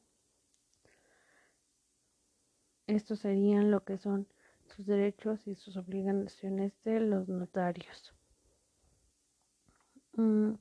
Estos 2.87 3.21
serían 3.21 3.71
lo 3.71 3.85
que 3.85 3.97
son 3.97 4.29
sus 4.67 4.87
derechos 4.87 5.47
y 5.47 5.55
sus 5.55 5.77
obligaciones 5.77 6.73
de 6.85 7.01
los 7.01 7.29
notarios. 7.29 8.15
Mm, 10.15 10.55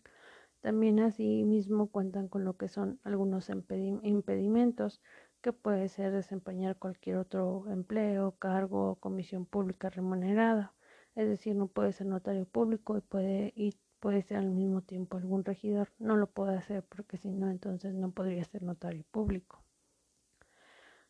también 0.62 1.00
asimismo 1.00 1.88
cuentan 1.92 2.28
con 2.28 2.44
lo 2.44 2.58
que 2.58 2.68
son 2.68 3.00
algunos 3.04 3.50
impedimentos 3.50 5.02
que 5.42 5.54
puede 5.54 5.90
ser 5.90 6.12
desempeñar 6.12 6.78
cualquier 6.78 7.18
otro 7.18 7.66
empleo, 7.70 8.36
cargo 8.40 8.92
o 8.92 8.96
comisión 8.96 9.46
pública 9.46 9.90
remunerada. 9.92 10.74
Es 11.14 11.28
decir, 11.28 11.56
no 11.56 11.68
puede 11.68 11.94
ser 11.94 12.08
notario 12.08 12.46
público 12.46 12.98
y 12.98 13.02
puede, 13.02 13.54
y 13.56 13.76
puede 14.00 14.24
ser 14.24 14.38
al 14.38 14.50
mismo 14.50 14.82
tiempo 14.82 15.18
algún 15.18 15.46
regidor. 15.46 15.90
No 16.00 16.18
lo 16.18 16.28
puede 16.28 16.58
hacer 16.58 16.84
porque 16.84 17.18
si 17.18 17.30
no, 17.30 17.50
entonces 17.50 17.94
no 17.94 18.12
podría 18.12 18.44
ser 18.44 18.64
notario 18.64 19.04
público. 19.12 19.64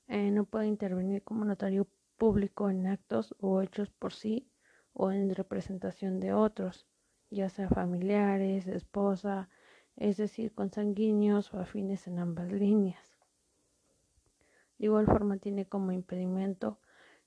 Eh, 0.07 0.31
no 0.31 0.45
puede 0.45 0.67
intervenir 0.67 1.23
como 1.23 1.45
notario 1.45 1.87
público 2.17 2.69
en 2.69 2.87
actos 2.87 3.35
o 3.39 3.61
hechos 3.61 3.89
por 3.89 4.13
sí 4.13 4.49
o 4.93 5.11
en 5.11 5.33
representación 5.33 6.19
de 6.19 6.33
otros, 6.33 6.87
ya 7.29 7.49
sea 7.49 7.69
familiares, 7.69 8.67
esposa, 8.67 9.49
es 9.95 10.17
decir, 10.17 10.53
consanguíneos 10.53 11.53
o 11.53 11.59
afines 11.59 12.07
en 12.07 12.19
ambas 12.19 12.51
líneas. 12.51 13.17
De 14.77 14.85
igual 14.85 15.05
forma 15.05 15.37
tiene 15.37 15.65
como 15.65 15.91
impedimento 15.91 16.79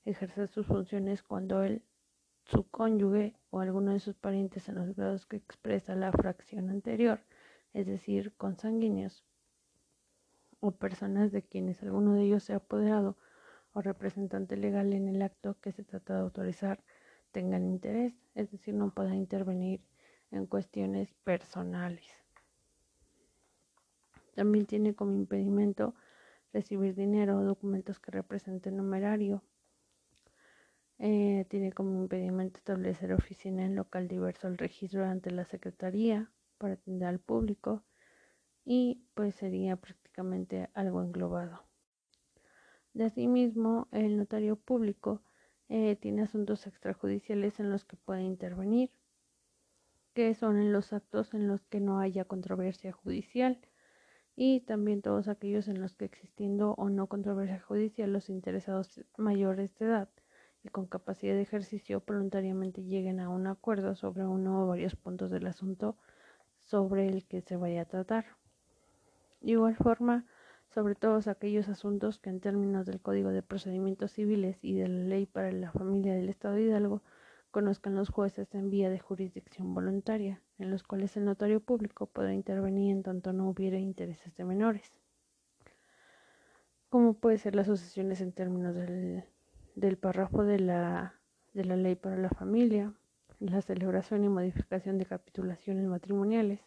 ejercer 0.05 0.47
sus 0.47 0.65
funciones 0.67 1.23
cuando 1.23 1.63
él, 1.63 1.83
su 2.45 2.67
cónyuge 2.69 3.35
o 3.51 3.59
alguno 3.59 3.91
de 3.91 3.99
sus 3.99 4.15
parientes 4.15 4.69
en 4.69 4.75
los 4.75 4.95
grados 4.95 5.25
que 5.25 5.37
expresa 5.37 5.95
la 5.95 6.11
fracción 6.11 6.69
anterior, 6.69 7.21
es 7.73 7.85
decir, 7.85 8.33
consanguíneos, 8.35 9.23
o 10.59 10.71
personas 10.71 11.31
de 11.31 11.43
quienes 11.43 11.81
alguno 11.83 12.15
de 12.15 12.23
ellos 12.23 12.43
sea 12.43 12.57
apoderado 12.57 13.17
o 13.73 13.81
representante 13.81 14.57
legal 14.57 14.93
en 14.93 15.07
el 15.07 15.21
acto 15.21 15.59
que 15.61 15.71
se 15.71 15.83
trata 15.83 16.15
de 16.15 16.21
autorizar 16.21 16.83
tengan 17.31 17.65
interés, 17.65 18.13
es 18.35 18.51
decir, 18.51 18.73
no 18.73 18.93
puedan 18.93 19.15
intervenir 19.15 19.81
en 20.31 20.45
cuestiones 20.45 21.13
personales. 21.23 22.05
También 24.35 24.65
tiene 24.65 24.95
como 24.95 25.15
impedimento 25.15 25.95
recibir 26.53 26.95
dinero 26.95 27.37
o 27.37 27.43
documentos 27.43 27.99
que 27.99 28.11
representen 28.11 28.77
numerario. 28.77 29.43
Eh, 30.97 31.45
tiene 31.49 31.71
como 31.71 32.01
impedimento 32.01 32.57
establecer 32.57 33.13
oficina 33.13 33.65
en 33.65 33.75
local 33.75 34.07
diverso 34.07 34.47
al 34.47 34.57
registro 34.57 35.05
ante 35.05 35.31
la 35.31 35.45
Secretaría 35.45 36.29
para 36.57 36.73
atender 36.73 37.07
al 37.07 37.19
público 37.19 37.83
y 38.65 39.05
pues 39.13 39.35
sería 39.35 39.77
prácticamente 39.77 40.69
algo 40.73 41.01
englobado. 41.01 41.68
De 42.99 43.05
asimismo, 43.05 43.87
el 43.93 44.17
notario 44.17 44.57
público 44.57 45.21
eh, 45.69 45.95
tiene 46.01 46.23
asuntos 46.23 46.67
extrajudiciales 46.67 47.61
en 47.61 47.69
los 47.69 47.85
que 47.85 47.95
puede 47.95 48.23
intervenir, 48.23 48.91
que 50.13 50.35
son 50.35 50.57
en 50.57 50.73
los 50.73 50.91
actos 50.91 51.33
en 51.33 51.47
los 51.47 51.61
que 51.61 51.79
no 51.79 51.99
haya 51.99 52.25
controversia 52.25 52.91
judicial 52.91 53.57
y 54.35 54.59
también 54.65 55.01
todos 55.01 55.29
aquellos 55.29 55.69
en 55.69 55.79
los 55.79 55.95
que 55.95 56.03
existiendo 56.03 56.73
o 56.73 56.89
no 56.89 57.07
controversia 57.07 57.61
judicial 57.61 58.11
los 58.11 58.27
interesados 58.29 58.99
mayores 59.15 59.73
de 59.79 59.85
edad 59.85 60.09
y 60.65 60.67
con 60.67 60.85
capacidad 60.85 61.35
de 61.35 61.43
ejercicio 61.43 62.03
voluntariamente 62.05 62.83
lleguen 62.83 63.21
a 63.21 63.29
un 63.29 63.47
acuerdo 63.47 63.95
sobre 63.95 64.25
uno 64.25 64.63
o 64.63 64.67
varios 64.67 64.97
puntos 64.97 65.31
del 65.31 65.47
asunto 65.47 65.95
sobre 66.57 67.07
el 67.07 67.25
que 67.25 67.39
se 67.39 67.55
vaya 67.55 67.83
a 67.83 67.85
tratar. 67.85 68.25
De 69.39 69.51
igual 69.51 69.77
forma, 69.77 70.25
sobre 70.69 70.95
todos 70.95 71.27
aquellos 71.27 71.67
asuntos 71.67 72.19
que 72.19 72.29
en 72.29 72.39
términos 72.39 72.85
del 72.85 73.01
Código 73.01 73.29
de 73.29 73.41
Procedimientos 73.41 74.11
Civiles 74.11 74.57
y 74.61 74.75
de 74.75 74.87
la 74.87 75.03
Ley 75.03 75.25
para 75.25 75.51
la 75.51 75.71
Familia 75.71 76.13
del 76.13 76.29
Estado 76.29 76.55
de 76.55 76.63
Hidalgo 76.63 77.01
conozcan 77.51 77.95
los 77.95 78.09
jueces 78.09 78.53
en 78.53 78.69
vía 78.69 78.89
de 78.89 78.99
jurisdicción 78.99 79.73
voluntaria, 79.73 80.41
en 80.59 80.69
los 80.69 80.83
cuales 80.83 81.17
el 81.17 81.25
notario 81.25 81.59
público 81.59 82.05
podrá 82.05 82.33
intervenir 82.33 82.91
en 82.91 83.03
tanto 83.03 83.33
no 83.33 83.49
hubiere 83.49 83.79
intereses 83.79 84.35
de 84.35 84.45
menores. 84.45 84.91
¿Cómo 86.89 87.15
puede 87.15 87.37
ser 87.37 87.55
las 87.55 87.67
sucesiones 87.67 88.21
en 88.21 88.31
términos 88.31 88.75
del, 88.75 89.23
del 89.75 89.97
párrafo 89.97 90.43
de 90.43 90.59
la, 90.59 91.15
de 91.53 91.65
la 91.65 91.75
Ley 91.75 91.95
para 91.95 92.17
la 92.17 92.29
Familia, 92.29 92.93
la 93.39 93.61
celebración 93.61 94.23
y 94.23 94.29
modificación 94.29 94.97
de 94.97 95.05
capitulaciones 95.05 95.85
matrimoniales, 95.85 96.59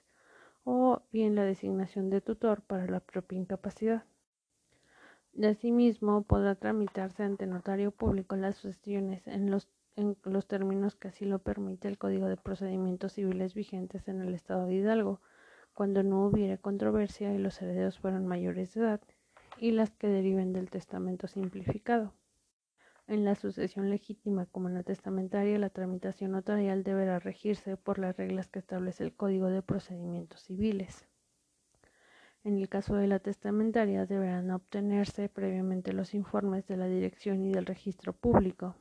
o 0.65 1.03
bien 1.13 1.35
la 1.35 1.45
designación 1.45 2.11
de 2.11 2.21
tutor 2.21 2.63
para 2.63 2.87
la 2.87 3.01
propia 3.01 3.39
incapacidad. 3.39 4.05
Asimismo, 5.43 6.23
podrá 6.25 6.55
tramitarse 6.55 7.23
ante 7.23 7.47
notario 7.47 7.91
público 7.91 8.37
las 8.37 8.57
sucesiones 8.57 9.27
en 9.27 9.51
los, 9.51 9.69
en 9.97 10.17
los 10.25 10.47
términos 10.47 10.95
que 10.95 11.09
así 11.09 11.25
lo 11.25 11.39
permite 11.39 11.89
el 11.89 11.99
Código 11.99 12.27
de 12.27 12.37
Procedimientos 12.37 13.15
Civiles 13.15 13.55
vigentes 13.55 14.09
en 14.09 14.21
el 14.21 14.35
Estado 14.35 14.67
de 14.67 14.75
Hidalgo, 14.75 15.21
cuando 15.75 16.03
no 16.03 16.27
hubiere 16.27 16.59
controversia 16.59 17.33
y 17.35 17.39
los 17.39 17.61
herederos 17.63 17.99
fueran 17.99 18.27
mayores 18.27 18.75
de 18.75 18.83
edad, 18.83 19.01
y 19.59 19.71
las 19.71 19.91
que 19.91 20.09
deriven 20.09 20.53
del 20.53 20.71
testamento 20.71 21.27
simplificado. 21.27 22.13
En 23.13 23.27
la 23.27 23.35
sucesión 23.35 23.91
legítima 23.91 24.47
como 24.47 24.69
en 24.71 24.75
la 24.75 24.85
testamentaria, 24.85 25.59
la 25.59 25.69
tramitación 25.69 26.31
notarial 26.31 26.83
deberá 26.83 27.19
regirse 27.19 27.77
por 27.77 27.99
las 27.99 28.17
reglas 28.17 28.49
que 28.49 28.59
establece 28.59 29.05
el 29.05 29.15
Código 29.15 29.49
de 29.49 29.61
Procedimientos 29.61 30.41
Civiles. 30.41 31.07
En 32.43 32.57
el 32.57 32.71
caso 32.71 32.95
de 32.95 33.09
la 33.09 33.19
testamentaria, 33.19 34.07
deberán 34.07 34.51
obtenerse 34.51 35.29
previamente 35.29 35.93
los 35.93 36.15
informes 36.15 36.67
de 36.67 36.79
la 36.79 36.87
dirección 36.87 37.45
y 37.45 37.53
del 37.53 37.67
registro 37.67 38.15
público. 38.15 38.77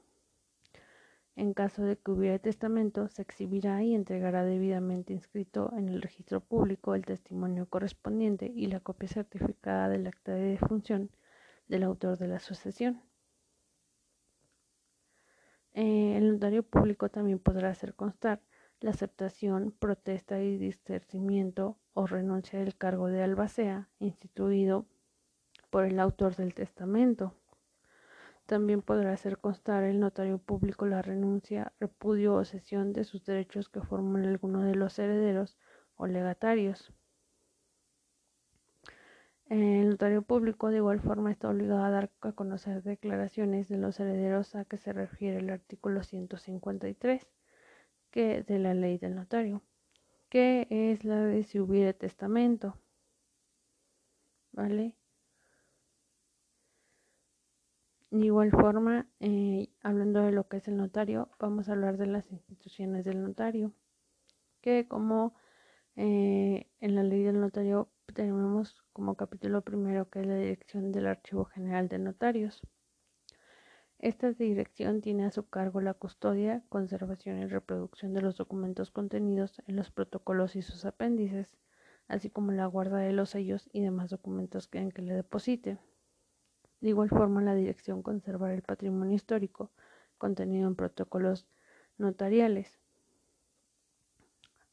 En 1.36 1.54
caso 1.54 1.84
de 1.84 1.98
que 1.98 2.12
hubiera 2.12 2.40
testamento, 2.40 3.10
se 3.10 3.24
exhibirá 3.24 3.84
y 3.84 3.94
entregará 3.94 4.46
debidamente 4.46 5.12
inscrito 5.12 5.74
en 5.76 5.90
el 5.90 6.02
registro 6.02 6.40
público 6.40 6.96
el 6.96 7.04
testimonio 7.04 7.66
correspondiente 7.66 8.46
y 8.46 8.68
la 8.68 8.80
copia 8.80 9.10
certificada 9.10 9.90
del 9.90 10.08
acta 10.08 10.34
de 10.34 10.52
defunción 10.52 11.10
del 11.68 11.84
autor 11.84 12.18
de 12.18 12.30
la 12.30 12.40
sucesión. 12.40 13.11
Eh, 15.74 16.18
el 16.18 16.34
notario 16.34 16.64
público 16.64 17.10
también 17.10 17.40
podrá 17.40 17.70
hacer 17.70 17.94
constar 17.96 18.42
la 18.82 18.92
aceptación, 18.92 19.72
protesta 19.72 20.42
y 20.42 20.58
discercimiento 20.58 21.78
o 21.94 22.08
renuncia 22.08 22.60
del 22.60 22.76
cargo 22.76 23.08
de 23.08 23.24
albacea 23.24 23.90
instituido 24.00 24.86
por 25.70 25.86
el 25.86 26.00
autor 26.00 26.36
del 26.36 26.54
testamento. 26.54 27.36
También 28.46 28.82
podrá 28.82 29.14
hacer 29.14 29.38
constar 29.38 29.84
el 29.84 30.00
notario 30.00 30.40
público 30.40 30.86
la 30.86 31.02
renuncia, 31.02 31.72
repudio 31.80 32.34
o 32.34 32.44
cesión 32.44 32.92
de 32.92 33.06
sus 33.06 33.24
derechos 33.24 33.70
que 33.70 33.82
forman 33.82 34.26
alguno 34.26 34.62
de 34.62 34.76
los 34.76 35.00
herederos 35.00 35.58
o 35.96 36.08
legatarios. 36.08 36.92
El 39.52 39.90
notario 39.90 40.22
público 40.22 40.70
de 40.70 40.78
igual 40.78 41.02
forma 41.02 41.30
está 41.30 41.50
obligado 41.50 41.84
a 41.84 41.90
dar 41.90 42.10
a 42.22 42.32
conocer 42.32 42.84
declaraciones 42.84 43.68
de 43.68 43.78
los 43.78 44.00
herederos 44.00 44.56
a 44.56 44.64
que 44.64 44.78
se 44.78 44.94
refiere 44.94 45.40
el 45.40 45.50
artículo 45.50 46.04
153 46.04 47.28
que 48.12 48.44
de 48.44 48.60
la 48.60 48.74
ley 48.74 48.98
del 48.98 49.14
notario, 49.14 49.62
que 50.30 50.68
es 50.70 51.04
la 51.04 51.26
de 51.26 51.44
si 51.44 51.60
hubiere 51.60 51.94
testamento. 51.94 52.78
¿Vale? 54.54 54.96
De 58.10 58.26
igual 58.26 58.52
forma, 58.52 59.06
eh, 59.20 59.68
hablando 59.84 60.22
de 60.22 60.32
lo 60.32 60.48
que 60.48 60.58
es 60.58 60.68
el 60.70 60.78
notario, 60.78 61.30
vamos 61.40 61.68
a 61.68 61.74
hablar 61.74 61.98
de 61.98 62.08
las 62.08 62.32
instituciones 62.32 63.04
del 63.04 63.22
notario, 63.22 63.74
que 64.62 64.88
como 64.88 65.36
eh, 65.98 66.70
en 66.80 66.96
la 66.96 67.04
ley 67.04 67.24
del 67.24 67.42
notario 67.42 67.90
tenemos 68.12 68.84
como 68.94 69.16
capítulo 69.16 69.62
primero 69.62 70.10
que 70.10 70.22
es 70.22 70.28
la 70.28 70.36
dirección 70.36 70.92
del 70.92 71.08
Archivo 71.08 71.46
General 71.46 71.88
de 71.88 72.00
Notarios. 72.00 72.62
Esta 74.00 74.32
dirección 74.32 75.02
tiene 75.02 75.26
a 75.26 75.32
su 75.32 75.48
cargo 75.48 75.80
la 75.80 75.94
custodia, 75.94 76.64
conservación 76.70 77.40
y 77.40 77.46
reproducción 77.46 78.14
de 78.14 78.22
los 78.22 78.36
documentos 78.38 78.92
contenidos 78.92 79.62
en 79.68 79.76
los 79.76 79.92
protocolos 79.92 80.56
y 80.56 80.62
sus 80.62 80.86
apéndices, 80.86 81.56
así 82.08 82.30
como 82.30 82.52
la 82.52 82.66
guarda 82.66 82.98
de 82.98 83.14
los 83.14 83.30
sellos 83.30 83.70
y 83.72 83.82
demás 83.82 84.10
documentos 84.10 84.68
que 84.68 84.80
en 84.80 84.92
que 84.92 85.02
le 85.02 85.14
deposite. 85.14 85.78
De 86.82 86.90
igual 86.90 87.10
forma, 87.10 87.42
la 87.42 87.54
dirección 87.54 88.02
conservará 88.02 88.54
el 88.54 88.64
patrimonio 88.64 89.16
histórico 89.16 89.72
contenido 90.18 90.68
en 90.68 90.76
protocolos 90.76 91.48
notariales. 91.98 92.80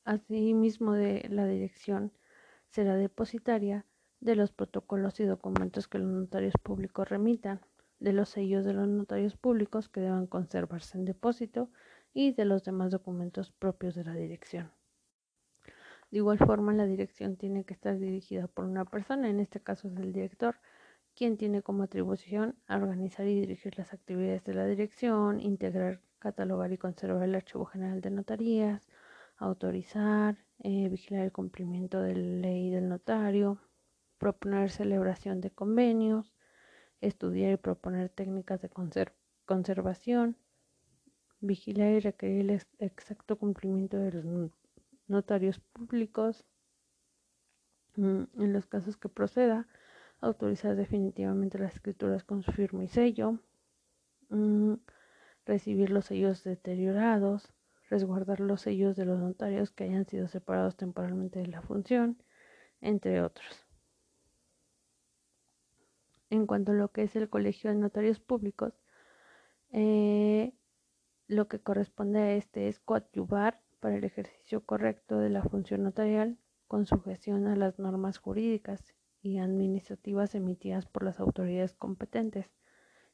Asimismo, 0.05 0.95
de 0.95 1.27
la 1.29 1.47
dirección 1.47 2.13
será 2.69 2.97
depositaria 2.97 3.85
de 4.21 4.35
los 4.35 4.53
protocolos 4.53 5.21
y 5.21 5.25
documentos 5.25 5.89
que 5.89 5.99
los 5.99 6.11
notarios 6.11 6.55
públicos 6.63 7.09
remitan, 7.09 7.61
de 8.01 8.13
los 8.13 8.29
sellos 8.29 8.65
de 8.65 8.75
los 8.75 8.89
notarios 8.89 9.37
públicos 9.37 9.89
que 9.89 10.01
deban 10.01 10.27
conservarse 10.27 10.99
en 10.99 11.05
depósito 11.05 11.71
y 12.15 12.33
de 12.33 12.45
los 12.45 12.65
demás 12.65 12.91
documentos 12.91 13.51
propios 13.51 13.95
de 13.95 14.05
la 14.05 14.15
dirección. 14.15 14.71
De 16.11 16.19
igual 16.19 16.39
forma, 16.39 16.73
la 16.73 16.87
dirección 16.87 17.37
tiene 17.37 17.65
que 17.65 17.75
estar 17.75 17.99
dirigida 17.99 18.47
por 18.47 18.65
una 18.65 18.85
persona, 18.85 19.29
en 19.29 19.41
este 19.41 19.61
caso 19.61 19.89
es 19.89 19.97
el 19.97 20.13
director, 20.13 20.57
quien 21.15 21.37
tiene 21.37 21.63
como 21.63 21.83
atribución 21.83 22.57
organizar 22.69 23.27
y 23.27 23.41
dirigir 23.41 23.77
las 23.77 23.93
actividades 23.93 24.45
de 24.45 24.55
la 24.55 24.65
dirección, 24.67 25.41
integrar, 25.41 26.01
catalogar 26.19 26.73
y 26.73 26.79
conservar 26.79 27.25
el 27.25 27.35
archivo 27.35 27.67
general 27.67 28.01
de 28.01 28.11
notarías, 28.11 28.89
autorizar, 29.37 30.39
eh, 30.61 30.89
vigilar 30.89 31.25
el 31.25 31.33
cumplimiento 31.33 32.01
de 32.01 32.15
la 32.15 32.41
ley 32.41 32.71
del 32.71 32.89
notario, 32.89 33.59
proponer 34.19 34.71
celebración 34.71 35.41
de 35.41 35.51
convenios, 35.51 36.35
estudiar 37.01 37.53
y 37.53 37.57
proponer 37.57 38.09
técnicas 38.09 38.61
de 38.61 38.71
conservación, 39.47 40.37
vigilar 41.41 41.93
y 41.93 42.01
requerir 42.01 42.51
el 42.51 42.63
exacto 42.81 43.39
cumplimiento 43.39 43.97
de 43.99 44.13
los 44.13 44.51
notarios 45.07 45.61
públicos, 45.61 46.45
mm, 47.97 48.25
en 48.39 48.53
los 48.53 48.67
casos 48.67 48.97
que 48.97 49.09
proceda, 49.09 49.69
autorizar 50.21 50.75
definitivamente 50.75 51.59
las 51.59 51.75
escrituras 51.75 52.25
con 52.25 52.43
su 52.43 52.53
firma 52.53 52.83
y 52.85 52.89
sello, 52.89 53.39
mm, 54.31 54.75
recibir 55.47 55.91
los 55.91 56.07
sellos 56.07 56.43
deteriorados, 56.45 57.53
resguardar 57.89 58.41
los 58.41 58.63
sellos 58.63 58.97
de 58.97 59.05
los 59.05 59.19
notarios 59.19 59.71
que 59.71 59.85
hayan 59.85 60.07
sido 60.07 60.29
separados 60.29 60.77
temporalmente 60.77 61.39
de 61.41 61.47
la 61.47 61.63
función, 61.63 62.23
entre 62.81 63.23
otros. 63.23 63.67
En 66.31 66.47
cuanto 66.47 66.73
a 66.73 66.75
lo 66.75 66.93
que 66.93 67.03
es 67.03 67.17
el 67.17 67.29
Colegio 67.31 67.71
de 67.71 67.77
Notarios 67.77 68.21
Públicos, 68.21 68.75
eh, 69.71 70.53
lo 71.27 71.49
que 71.49 71.61
corresponde 71.61 72.21
a 72.21 72.33
este 72.35 72.69
es 72.69 72.79
coadyuvar 72.81 73.61
para 73.81 73.97
el 73.97 74.05
ejercicio 74.05 74.65
correcto 74.65 75.19
de 75.19 75.31
la 75.31 75.43
función 75.43 75.83
notarial 75.83 76.39
con 76.67 76.87
sujeción 76.87 77.47
a 77.47 77.57
las 77.57 77.79
normas 77.79 78.19
jurídicas 78.19 78.95
y 79.23 79.39
administrativas 79.39 80.35
emitidas 80.35 80.87
por 80.87 81.03
las 81.03 81.21
autoridades 81.21 81.75
competentes 81.75 82.51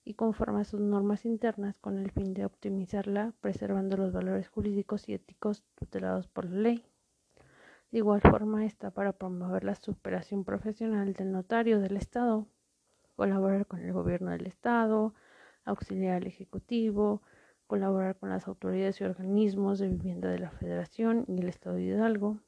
y 0.05 0.15
conforme 0.15 0.61
a 0.61 0.65
sus 0.65 0.81
normas 0.81 1.25
internas 1.25 1.79
con 1.79 1.99
el 1.99 2.11
fin 2.11 2.35
de 2.35 2.45
optimizarla, 2.45 3.33
preservando 3.41 3.97
los 3.97 4.13
valores 4.13 4.49
jurídicos 4.49 5.09
y 5.09 5.15
éticos 5.15 5.65
tutelados 5.75 6.29
por 6.29 6.45
la 6.45 6.61
ley. 6.61 6.85
De 7.91 7.99
igual 7.99 8.21
forma 8.21 8.67
está 8.67 8.91
para 8.91 9.13
promover 9.13 9.65
la 9.65 9.75
superación 9.75 10.45
profesional 10.45 11.15
del 11.15 11.33
notario 11.33 11.81
del 11.81 11.97
Estado, 11.97 12.47
colaborar 13.17 13.67
con 13.67 13.81
el 13.81 13.93
gobierno 13.93 14.31
del 14.31 14.47
Estado, 14.47 15.15
auxiliar 15.65 16.17
al 16.17 16.27
Ejecutivo, 16.27 17.23
colaborar 17.67 18.19
con 18.19 18.29
las 18.29 18.47
autoridades 18.47 19.01
y 19.01 19.05
organismos 19.05 19.79
de 19.79 19.89
vivienda 19.89 20.29
de 20.29 20.39
la 20.39 20.51
Federación 20.51 21.25
y 21.29 21.41
el 21.41 21.49
Estado 21.49 21.77
de 21.77 21.85
Hidalgo, 21.85 22.41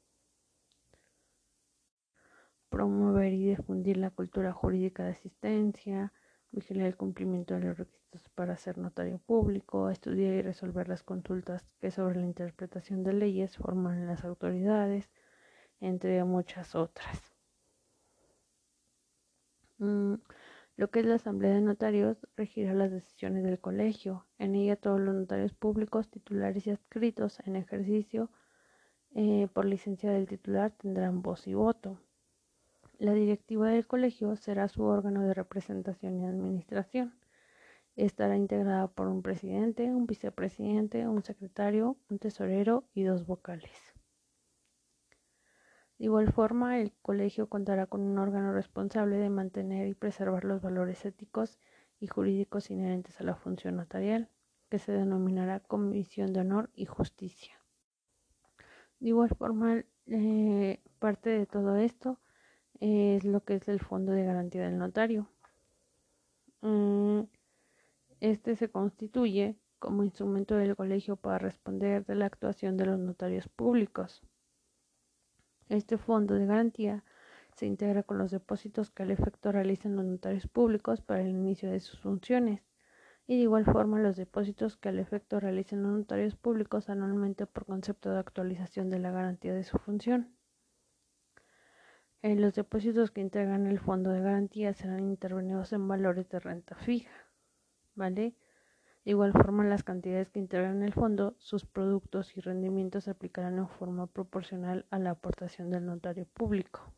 promover 2.69 3.33
y 3.33 3.47
difundir 3.47 3.97
la 3.97 4.11
cultura 4.11 4.53
jurídica 4.53 5.03
de 5.03 5.11
asistencia, 5.11 6.13
vigilar 6.51 6.87
el 6.87 6.97
cumplimiento 6.97 7.53
de 7.53 7.61
los 7.61 7.77
requisitos 7.77 8.29
para 8.35 8.57
ser 8.57 8.77
notario 8.77 9.19
público, 9.19 9.89
estudiar 9.89 10.33
y 10.33 10.41
resolver 10.41 10.87
las 10.87 11.03
consultas 11.03 11.65
que 11.79 11.91
sobre 11.91 12.19
la 12.19 12.25
interpretación 12.25 13.03
de 13.03 13.13
leyes 13.13 13.57
forman 13.57 14.07
las 14.07 14.23
autoridades, 14.23 15.09
entre 15.79 16.23
muchas 16.23 16.75
otras. 16.75 17.21
Mm, 19.79 20.15
lo 20.75 20.89
que 20.89 20.99
es 20.99 21.05
la 21.05 21.15
Asamblea 21.15 21.53
de 21.53 21.61
Notarios 21.61 22.17
regirá 22.35 22.73
las 22.73 22.91
decisiones 22.91 23.43
del 23.43 23.59
colegio. 23.59 24.25
En 24.37 24.55
ella 24.55 24.75
todos 24.75 24.99
los 24.99 25.15
notarios 25.15 25.53
públicos, 25.53 26.09
titulares 26.09 26.67
y 26.67 26.71
adscritos 26.71 27.39
en 27.45 27.55
ejercicio 27.55 28.29
eh, 29.15 29.47
por 29.53 29.65
licencia 29.65 30.11
del 30.11 30.27
titular 30.27 30.71
tendrán 30.71 31.21
voz 31.21 31.47
y 31.47 31.53
voto. 31.55 31.99
La 32.99 33.13
directiva 33.13 33.69
del 33.69 33.85
colegio 33.85 34.35
será 34.35 34.67
su 34.67 34.81
órgano 34.81 35.21
de 35.21 35.35
representación 35.35 36.19
y 36.19 36.25
administración. 36.25 37.13
Estará 37.95 38.35
integrada 38.35 38.87
por 38.87 39.07
un 39.07 39.21
presidente, 39.21 39.91
un 39.91 40.07
vicepresidente, 40.07 41.07
un 41.07 41.21
secretario, 41.21 41.97
un 42.09 42.17
tesorero 42.17 42.85
y 42.95 43.03
dos 43.03 43.27
vocales. 43.27 43.71
De 45.99 46.05
igual 46.05 46.33
forma, 46.33 46.79
el 46.79 46.91
colegio 47.03 47.47
contará 47.49 47.85
con 47.85 48.01
un 48.01 48.17
órgano 48.17 48.51
responsable 48.51 49.17
de 49.17 49.29
mantener 49.29 49.87
y 49.87 49.93
preservar 49.93 50.43
los 50.43 50.63
valores 50.63 51.05
éticos 51.05 51.59
y 51.99 52.07
jurídicos 52.07 52.71
inherentes 52.71 53.21
a 53.21 53.23
la 53.23 53.35
función 53.35 53.75
notarial, 53.75 54.31
que 54.69 54.79
se 54.79 54.91
denominará 54.91 55.59
Comisión 55.59 56.33
de 56.33 56.39
Honor 56.39 56.71
y 56.73 56.85
Justicia. 56.85 57.53
De 58.99 59.09
igual 59.09 59.29
forma, 59.29 59.83
eh, 60.07 60.81
parte 60.97 61.29
de 61.29 61.45
todo 61.45 61.75
esto 61.75 62.19
es 62.79 63.23
lo 63.23 63.43
que 63.43 63.55
es 63.55 63.67
el 63.67 63.79
Fondo 63.79 64.11
de 64.11 64.25
Garantía 64.25 64.63
del 64.63 64.77
Notario. 64.77 65.27
Mm, 66.61 67.21
este 68.19 68.55
se 68.55 68.69
constituye 68.69 69.57
como 69.79 70.03
instrumento 70.03 70.55
del 70.55 70.75
colegio 70.75 71.15
para 71.15 71.37
responder 71.37 72.05
de 72.05 72.15
la 72.15 72.25
actuación 72.25 72.77
de 72.77 72.85
los 72.85 72.99
notarios 72.99 73.47
públicos. 73.47 74.23
Este 75.69 75.97
fondo 75.97 76.35
de 76.35 76.45
garantía 76.45 77.03
se 77.55 77.65
integra 77.65 78.03
con 78.03 78.17
los 78.17 78.31
depósitos 78.31 78.89
que 78.89 79.03
al 79.03 79.11
efecto 79.11 79.51
realizan 79.51 79.95
los 79.95 80.05
notarios 80.05 80.47
públicos 80.47 81.01
para 81.01 81.21
el 81.21 81.29
inicio 81.29 81.69
de 81.69 81.79
sus 81.79 81.99
funciones 81.99 82.61
y 83.27 83.35
de 83.35 83.43
igual 83.43 83.65
forma 83.65 83.99
los 83.99 84.15
depósitos 84.15 84.77
que 84.77 84.89
al 84.89 84.99
efecto 84.99 85.39
realicen 85.39 85.83
los 85.83 85.91
notarios 85.91 86.35
públicos 86.35 86.89
anualmente 86.89 87.45
por 87.45 87.65
concepto 87.65 88.09
de 88.11 88.19
actualización 88.19 88.89
de 88.89 88.99
la 88.99 89.11
garantía 89.11 89.53
de 89.53 89.63
su 89.63 89.77
función. 89.77 90.36
En 92.21 92.41
los 92.41 92.55
depósitos 92.55 93.11
que 93.11 93.21
integran 93.21 93.67
el 93.67 93.79
fondo 93.79 94.09
de 94.09 94.21
garantía 94.21 94.73
serán 94.73 95.07
intervenidos 95.07 95.71
en 95.73 95.87
valores 95.87 96.27
de 96.29 96.39
renta 96.39 96.75
fija, 96.75 97.11
¿vale? 97.95 98.35
De 99.05 99.11
igual 99.11 99.31
forma, 99.31 99.63
las 99.63 99.83
cantidades 99.83 100.29
que 100.29 100.39
integran 100.39 100.83
el 100.83 100.93
fondo, 100.93 101.35
sus 101.37 101.65
productos 101.65 102.35
y 102.35 102.41
rendimientos 102.41 103.05
se 103.05 103.11
aplicarán 103.11 103.57
en 103.57 103.69
forma 103.69 104.07
proporcional 104.07 104.85
a 104.89 104.99
la 104.99 105.11
aportación 105.11 105.69
del 105.69 105.85
notario 105.85 106.25
público. 106.25 106.91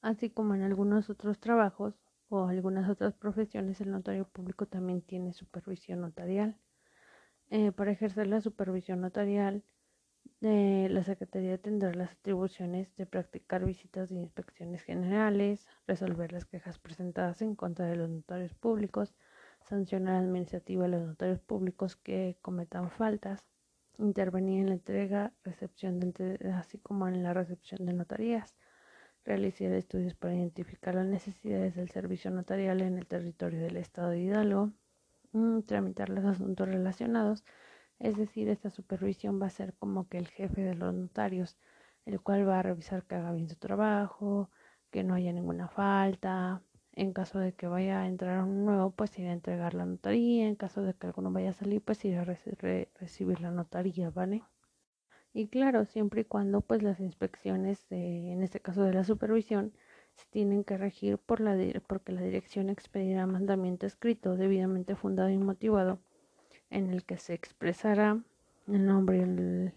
Así 0.00 0.30
como 0.30 0.54
en 0.54 0.62
algunos 0.62 1.10
otros 1.10 1.38
trabajos, 1.38 1.94
o 2.30 2.46
algunas 2.46 2.90
otras 2.90 3.14
profesiones, 3.14 3.80
el 3.80 3.90
notario 3.90 4.26
público 4.26 4.66
también 4.66 5.02
tiene 5.02 5.32
supervisión 5.32 6.00
notarial. 6.00 6.56
Eh, 7.50 7.72
para 7.72 7.92
ejercer 7.92 8.26
la 8.26 8.40
supervisión 8.40 9.00
notarial, 9.00 9.62
la 10.40 11.02
Secretaría 11.02 11.58
tendrá 11.58 11.92
las 11.94 12.12
atribuciones 12.12 12.94
de 12.96 13.06
practicar 13.06 13.64
visitas 13.64 14.08
de 14.10 14.16
inspecciones 14.16 14.82
generales, 14.82 15.66
resolver 15.86 16.32
las 16.32 16.44
quejas 16.44 16.78
presentadas 16.78 17.42
en 17.42 17.54
contra 17.54 17.86
de 17.86 17.96
los 17.96 18.08
notarios 18.08 18.54
públicos, 18.54 19.14
sancionar 19.64 20.16
administrativa 20.16 20.84
a 20.84 20.88
los 20.88 21.02
notarios 21.02 21.40
públicos 21.40 21.96
que 21.96 22.38
cometan 22.40 22.90
faltas, 22.90 23.44
intervenir 23.98 24.60
en 24.60 24.66
la 24.66 24.74
entrega, 24.74 25.32
recepción 25.44 25.98
de, 25.98 26.38
así 26.54 26.78
como 26.78 27.08
en 27.08 27.22
la 27.22 27.34
recepción 27.34 27.84
de 27.84 27.92
notarías, 27.92 28.56
realizar 29.24 29.72
estudios 29.72 30.14
para 30.14 30.34
identificar 30.34 30.94
las 30.94 31.06
necesidades 31.06 31.74
del 31.74 31.90
servicio 31.90 32.30
notarial 32.30 32.80
en 32.80 32.96
el 32.98 33.06
territorio 33.06 33.60
del 33.60 33.76
Estado 33.76 34.10
de 34.10 34.20
Hidalgo, 34.20 34.72
mm, 35.32 35.62
tramitar 35.62 36.08
los 36.08 36.24
asuntos 36.24 36.68
relacionados, 36.68 37.44
es 37.98 38.16
decir, 38.16 38.48
esta 38.48 38.70
supervisión 38.70 39.40
va 39.40 39.46
a 39.46 39.50
ser 39.50 39.74
como 39.74 40.08
que 40.08 40.18
el 40.18 40.28
jefe 40.28 40.62
de 40.62 40.74
los 40.74 40.94
notarios, 40.94 41.56
el 42.06 42.20
cual 42.20 42.48
va 42.48 42.60
a 42.60 42.62
revisar 42.62 43.04
que 43.04 43.16
haga 43.16 43.32
bien 43.32 43.48
su 43.48 43.56
trabajo, 43.56 44.50
que 44.90 45.04
no 45.04 45.14
haya 45.14 45.32
ninguna 45.32 45.68
falta, 45.68 46.62
en 46.92 47.12
caso 47.12 47.38
de 47.38 47.52
que 47.54 47.66
vaya 47.66 48.00
a 48.00 48.06
entrar 48.06 48.42
un 48.42 48.64
nuevo, 48.64 48.90
pues 48.90 49.18
irá 49.18 49.30
a 49.30 49.32
entregar 49.34 49.74
la 49.74 49.84
notaría, 49.84 50.48
en 50.48 50.56
caso 50.56 50.82
de 50.82 50.94
que 50.94 51.06
alguno 51.06 51.30
vaya 51.30 51.50
a 51.50 51.52
salir, 51.52 51.80
pues 51.82 52.04
irá 52.04 52.22
a 52.22 52.24
recibir 52.24 53.40
la 53.40 53.50
notaría, 53.50 54.10
¿vale? 54.10 54.42
Y 55.32 55.48
claro, 55.48 55.84
siempre 55.84 56.22
y 56.22 56.24
cuando 56.24 56.60
pues 56.60 56.82
las 56.82 57.00
inspecciones, 57.00 57.86
en 57.90 58.42
este 58.42 58.60
caso 58.60 58.82
de 58.82 58.94
la 58.94 59.04
supervisión, 59.04 59.72
se 60.14 60.26
tienen 60.30 60.64
que 60.64 60.76
regir 60.76 61.18
por 61.18 61.40
la 61.40 61.56
porque 61.86 62.12
la 62.12 62.22
dirección 62.22 62.70
expedirá 62.70 63.26
mandamiento 63.26 63.86
escrito 63.86 64.36
debidamente 64.36 64.96
fundado 64.96 65.28
y 65.30 65.38
motivado 65.38 66.00
en 66.70 66.90
el 66.90 67.04
que 67.04 67.18
se 67.18 67.34
expresará 67.34 68.22
el 68.66 68.86
nombre 68.86 69.72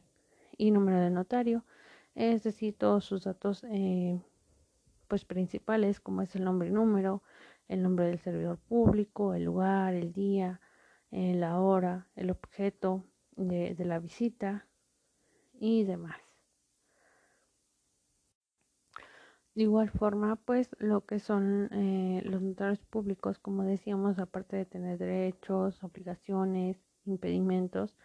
y, 0.58 0.72
número 0.72 1.00
de 1.00 1.10
notario, 1.10 1.64
es 2.16 2.44
decir, 2.44 2.76
todos 2.78 3.06
sus 3.06 3.24
datos 3.24 3.64
eh, 3.70 4.22
pues 5.08 5.26
principales 5.26 6.00
como 6.00 6.22
es 6.22 6.36
el 6.36 6.44
nombre 6.44 6.70
y 6.70 6.72
número, 6.72 7.24
el 7.68 7.84
nombre 7.84 8.06
del 8.08 8.20
servidor 8.20 8.58
público, 8.58 9.34
el 9.34 9.46
lugar, 9.46 9.94
el 9.94 10.12
día, 10.12 10.60
eh, 11.12 11.34
la 11.36 11.60
hora, 11.60 12.08
el 12.16 12.30
objeto 12.30 13.06
de 13.38 13.86
la 13.86 14.00
visita, 14.00 14.68
y 15.62 15.84
demás. 15.84 16.31
De 19.54 19.64
igual 19.64 19.90
forma, 19.90 20.38
pues 20.38 20.70
lo 20.80 21.06
que 21.06 21.20
son 21.20 21.68
eh, 21.74 22.22
los 22.24 22.42
notarios 22.42 22.80
públicos, 22.80 23.38
como 23.38 23.64
decíamos, 23.64 24.18
aparte 24.18 24.56
de 24.56 24.66
tener 24.66 24.98
derechos, 24.98 25.84
obligaciones, 25.84 26.78
impedimentos, 27.04 27.98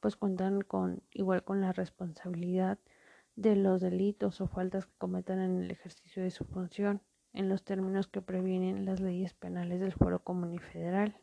pues 0.00 0.14
cuentan 0.16 0.60
con 0.60 1.02
igual 1.10 1.42
con 1.42 1.60
la 1.60 1.72
responsabilidad 1.72 2.78
de 3.34 3.56
los 3.56 3.80
delitos 3.80 4.40
o 4.40 4.46
faltas 4.46 4.86
que 4.86 4.92
cometan 4.98 5.40
en 5.40 5.62
el 5.62 5.70
ejercicio 5.72 6.22
de 6.22 6.30
su 6.30 6.44
función, 6.44 7.02
en 7.32 7.48
los 7.48 7.64
términos 7.64 8.06
que 8.06 8.22
previenen 8.22 8.84
las 8.84 9.00
leyes 9.00 9.34
penales 9.34 9.80
del 9.80 9.92
Foro 9.92 10.22
Común 10.22 10.54
y 10.54 10.58
Federal. 10.58 11.16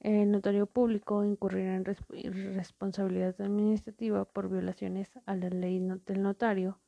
El 0.00 0.32
notario 0.32 0.66
público 0.66 1.24
incurrirá 1.24 1.76
en 1.76 1.84
responsabilidad 1.84 3.40
administrativa 3.40 4.24
por 4.24 4.48
violaciones 4.50 5.12
a 5.26 5.36
la 5.36 5.48
ley 5.48 5.78
del 6.06 6.22
notario 6.22 6.80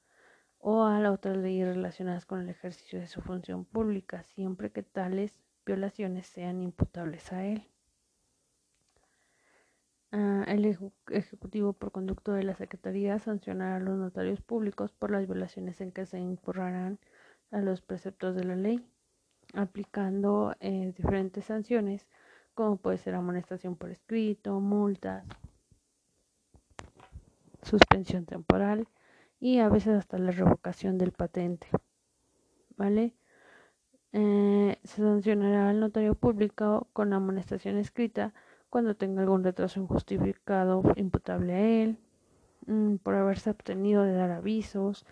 o 0.59 0.85
a 0.85 1.01
las 1.01 1.13
otras 1.13 1.37
leyes 1.37 1.69
relacionadas 1.69 2.27
con 2.27 2.41
el 2.41 2.49
ejercicio 2.49 2.99
de 3.01 3.07
su 3.07 3.23
función 3.23 3.65
pública, 3.65 4.23
siempre 4.23 4.71
que 4.71 4.83
tales 4.83 5.41
violaciones 5.65 6.27
sean 6.27 6.63
imputables 6.63 7.33
a 7.33 7.45
él. 7.45 7.69
Ah, 10.11 10.45
el 10.49 10.65
Ejecutivo, 11.11 11.75
por 11.75 11.93
conducto 11.93 12.33
de 12.33 12.43
la 12.43 12.55
Secretaría, 12.55 13.19
sancionará 13.19 13.77
a 13.77 13.81
los 13.81 13.99
notarios 13.99 14.41
públicos 14.41 14.93
por 14.93 15.11
las 15.11 15.27
violaciones 15.27 15.81
en 15.81 15.93
que 15.93 16.07
se 16.07 16.19
incurrarán 16.19 16.99
a 17.51 17.61
los 17.61 17.83
preceptos 17.83 18.35
de 18.35 18.45
la 18.45 18.57
ley, 18.57 18.87
aplicando 19.55 20.55
eh, 20.61 20.93
diferentes 20.97 21.45
sanciones 21.45 22.07
como 22.59 22.77
puede 22.77 22.99
ser 22.99 23.15
amonestación 23.15 23.77
por 23.77 23.91
escrito, 23.91 24.59
multas, 24.59 25.25
suspensión 27.63 28.27
temporal 28.27 28.89
y 29.41 29.59
a 29.59 29.69
veces 29.69 29.97
hasta 29.99 30.19
la 30.19 30.31
revocación 30.31 30.99
del 30.99 31.13
patente. 31.13 31.69
¿Vale? 32.77 33.15
Eh, 34.13 34.79
se 34.85 35.03
sancionará 35.03 35.71
al 35.71 35.81
notario 35.81 36.15
público 36.15 36.89
con 36.93 37.13
amonestación 37.13 37.77
escrita 37.77 38.33
cuando 38.71 38.97
tenga 38.97 39.23
algún 39.23 39.45
retraso 39.45 39.81
injustificado 39.81 40.83
imputable 40.97 41.53
a 41.55 41.61
él, 41.83 41.99
mm, 42.67 42.97
por 42.97 43.15
haberse 43.15 43.51
obtenido 43.51 44.03
de 44.03 44.13
dar 44.13 44.31
avisos, 44.31 45.07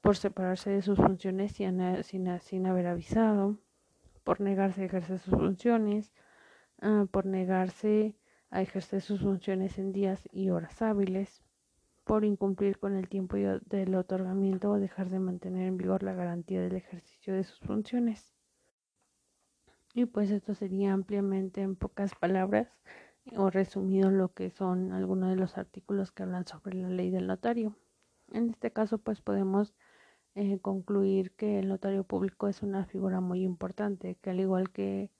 por 0.00 0.16
separarse 0.16 0.70
de 0.70 0.82
sus 0.82 0.98
funciones 0.98 1.52
sin, 1.52 2.02
sin, 2.04 2.40
sin 2.40 2.66
haber 2.66 2.86
avisado, 2.86 3.58
por 4.24 4.40
negarse 4.40 4.82
a 4.82 4.84
ejercer 4.86 5.18
sus 5.18 5.34
funciones, 5.34 6.12
Ah, 6.80 7.06
por 7.10 7.26
negarse 7.26 8.14
a 8.50 8.62
ejercer 8.62 9.00
sus 9.00 9.20
funciones 9.20 9.78
en 9.78 9.92
días 9.92 10.28
y 10.30 10.50
horas 10.50 10.80
hábiles, 10.80 11.42
por 12.08 12.24
incumplir 12.24 12.78
con 12.78 12.96
el 12.96 13.06
tiempo 13.06 13.36
del 13.36 13.94
otorgamiento 13.94 14.70
o 14.70 14.78
dejar 14.80 15.10
de 15.10 15.18
mantener 15.18 15.68
en 15.68 15.76
vigor 15.76 16.02
la 16.02 16.14
garantía 16.14 16.62
del 16.62 16.74
ejercicio 16.74 17.34
de 17.34 17.44
sus 17.44 17.60
funciones. 17.60 18.32
Y 19.92 20.06
pues 20.06 20.30
esto 20.30 20.54
sería 20.54 20.94
ampliamente 20.94 21.60
en 21.60 21.76
pocas 21.76 22.14
palabras 22.14 22.66
o 23.36 23.50
resumido 23.50 24.10
lo 24.10 24.32
que 24.32 24.48
son 24.48 24.92
algunos 24.92 25.28
de 25.28 25.36
los 25.36 25.58
artículos 25.58 26.10
que 26.10 26.22
hablan 26.22 26.46
sobre 26.46 26.76
la 26.76 26.88
ley 26.88 27.10
del 27.10 27.26
notario. 27.26 27.76
En 28.32 28.48
este 28.48 28.72
caso 28.72 28.96
pues 28.96 29.20
podemos 29.20 29.74
eh, 30.34 30.60
concluir 30.60 31.32
que 31.32 31.58
el 31.58 31.68
notario 31.68 32.04
público 32.04 32.48
es 32.48 32.62
una 32.62 32.86
figura 32.86 33.20
muy 33.20 33.42
importante, 33.42 34.16
que 34.22 34.30
al 34.30 34.40
igual 34.40 34.70
que 34.70 35.10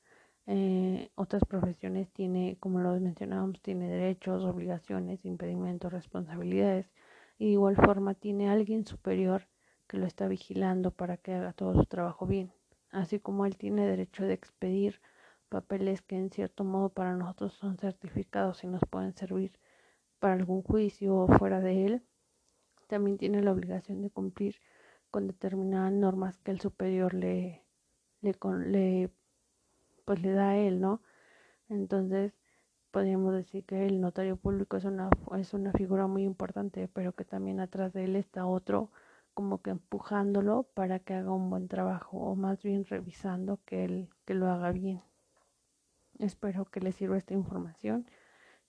eh, 0.50 1.10
otras 1.14 1.44
profesiones 1.44 2.10
tiene, 2.10 2.56
como 2.58 2.80
lo 2.80 2.98
mencionábamos, 2.98 3.60
tiene 3.60 3.90
derechos, 3.90 4.44
obligaciones, 4.44 5.22
impedimentos, 5.26 5.92
responsabilidades 5.92 6.90
y 7.38 7.48
de 7.48 7.52
igual 7.52 7.76
forma 7.76 8.14
tiene 8.14 8.48
alguien 8.48 8.86
superior 8.86 9.46
que 9.86 9.98
lo 9.98 10.06
está 10.06 10.26
vigilando 10.26 10.90
para 10.90 11.18
que 11.18 11.34
haga 11.34 11.52
todo 11.52 11.74
su 11.74 11.84
trabajo 11.84 12.26
bien, 12.26 12.50
así 12.90 13.20
como 13.20 13.44
él 13.44 13.58
tiene 13.58 13.86
derecho 13.86 14.24
de 14.24 14.32
expedir 14.32 15.02
papeles 15.50 16.00
que 16.00 16.16
en 16.16 16.30
cierto 16.30 16.64
modo 16.64 16.88
para 16.88 17.14
nosotros 17.14 17.52
son 17.52 17.76
certificados 17.76 18.64
y 18.64 18.68
nos 18.68 18.80
pueden 18.88 19.14
servir 19.14 19.52
para 20.18 20.32
algún 20.32 20.62
juicio 20.62 21.14
o 21.14 21.28
fuera 21.28 21.60
de 21.60 21.84
él, 21.84 22.02
también 22.86 23.18
tiene 23.18 23.42
la 23.42 23.52
obligación 23.52 24.00
de 24.00 24.08
cumplir 24.10 24.56
con 25.10 25.26
determinadas 25.26 25.92
normas 25.92 26.38
que 26.38 26.52
el 26.52 26.60
superior 26.60 27.12
le, 27.12 27.66
le, 28.22 28.34
le, 28.66 29.10
pues 30.08 30.22
le 30.22 30.32
da 30.32 30.50
a 30.52 30.56
él, 30.56 30.80
¿no? 30.80 31.02
Entonces, 31.68 32.32
podríamos 32.92 33.34
decir 33.34 33.66
que 33.66 33.86
el 33.86 34.00
notario 34.00 34.36
público 34.38 34.78
es 34.78 34.84
una, 34.84 35.10
es 35.36 35.52
una 35.52 35.70
figura 35.72 36.06
muy 36.06 36.22
importante, 36.24 36.88
pero 36.88 37.12
que 37.12 37.26
también 37.26 37.60
atrás 37.60 37.92
de 37.92 38.04
él 38.04 38.16
está 38.16 38.46
otro 38.46 38.90
como 39.34 39.60
que 39.60 39.68
empujándolo 39.68 40.62
para 40.62 40.98
que 40.98 41.12
haga 41.12 41.32
un 41.32 41.50
buen 41.50 41.68
trabajo 41.68 42.16
o 42.16 42.36
más 42.36 42.62
bien 42.62 42.86
revisando 42.86 43.60
que 43.66 43.84
él 43.84 44.08
que 44.24 44.32
lo 44.32 44.50
haga 44.50 44.72
bien. 44.72 45.02
Espero 46.18 46.64
que 46.64 46.80
les 46.80 46.94
sirva 46.94 47.18
esta 47.18 47.34
información 47.34 48.06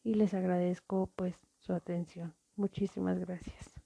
y 0.04 0.16
les 0.16 0.34
agradezco 0.34 1.10
pues 1.16 1.38
su 1.60 1.72
atención. 1.72 2.36
Muchísimas 2.58 3.18
gracias. 3.18 3.79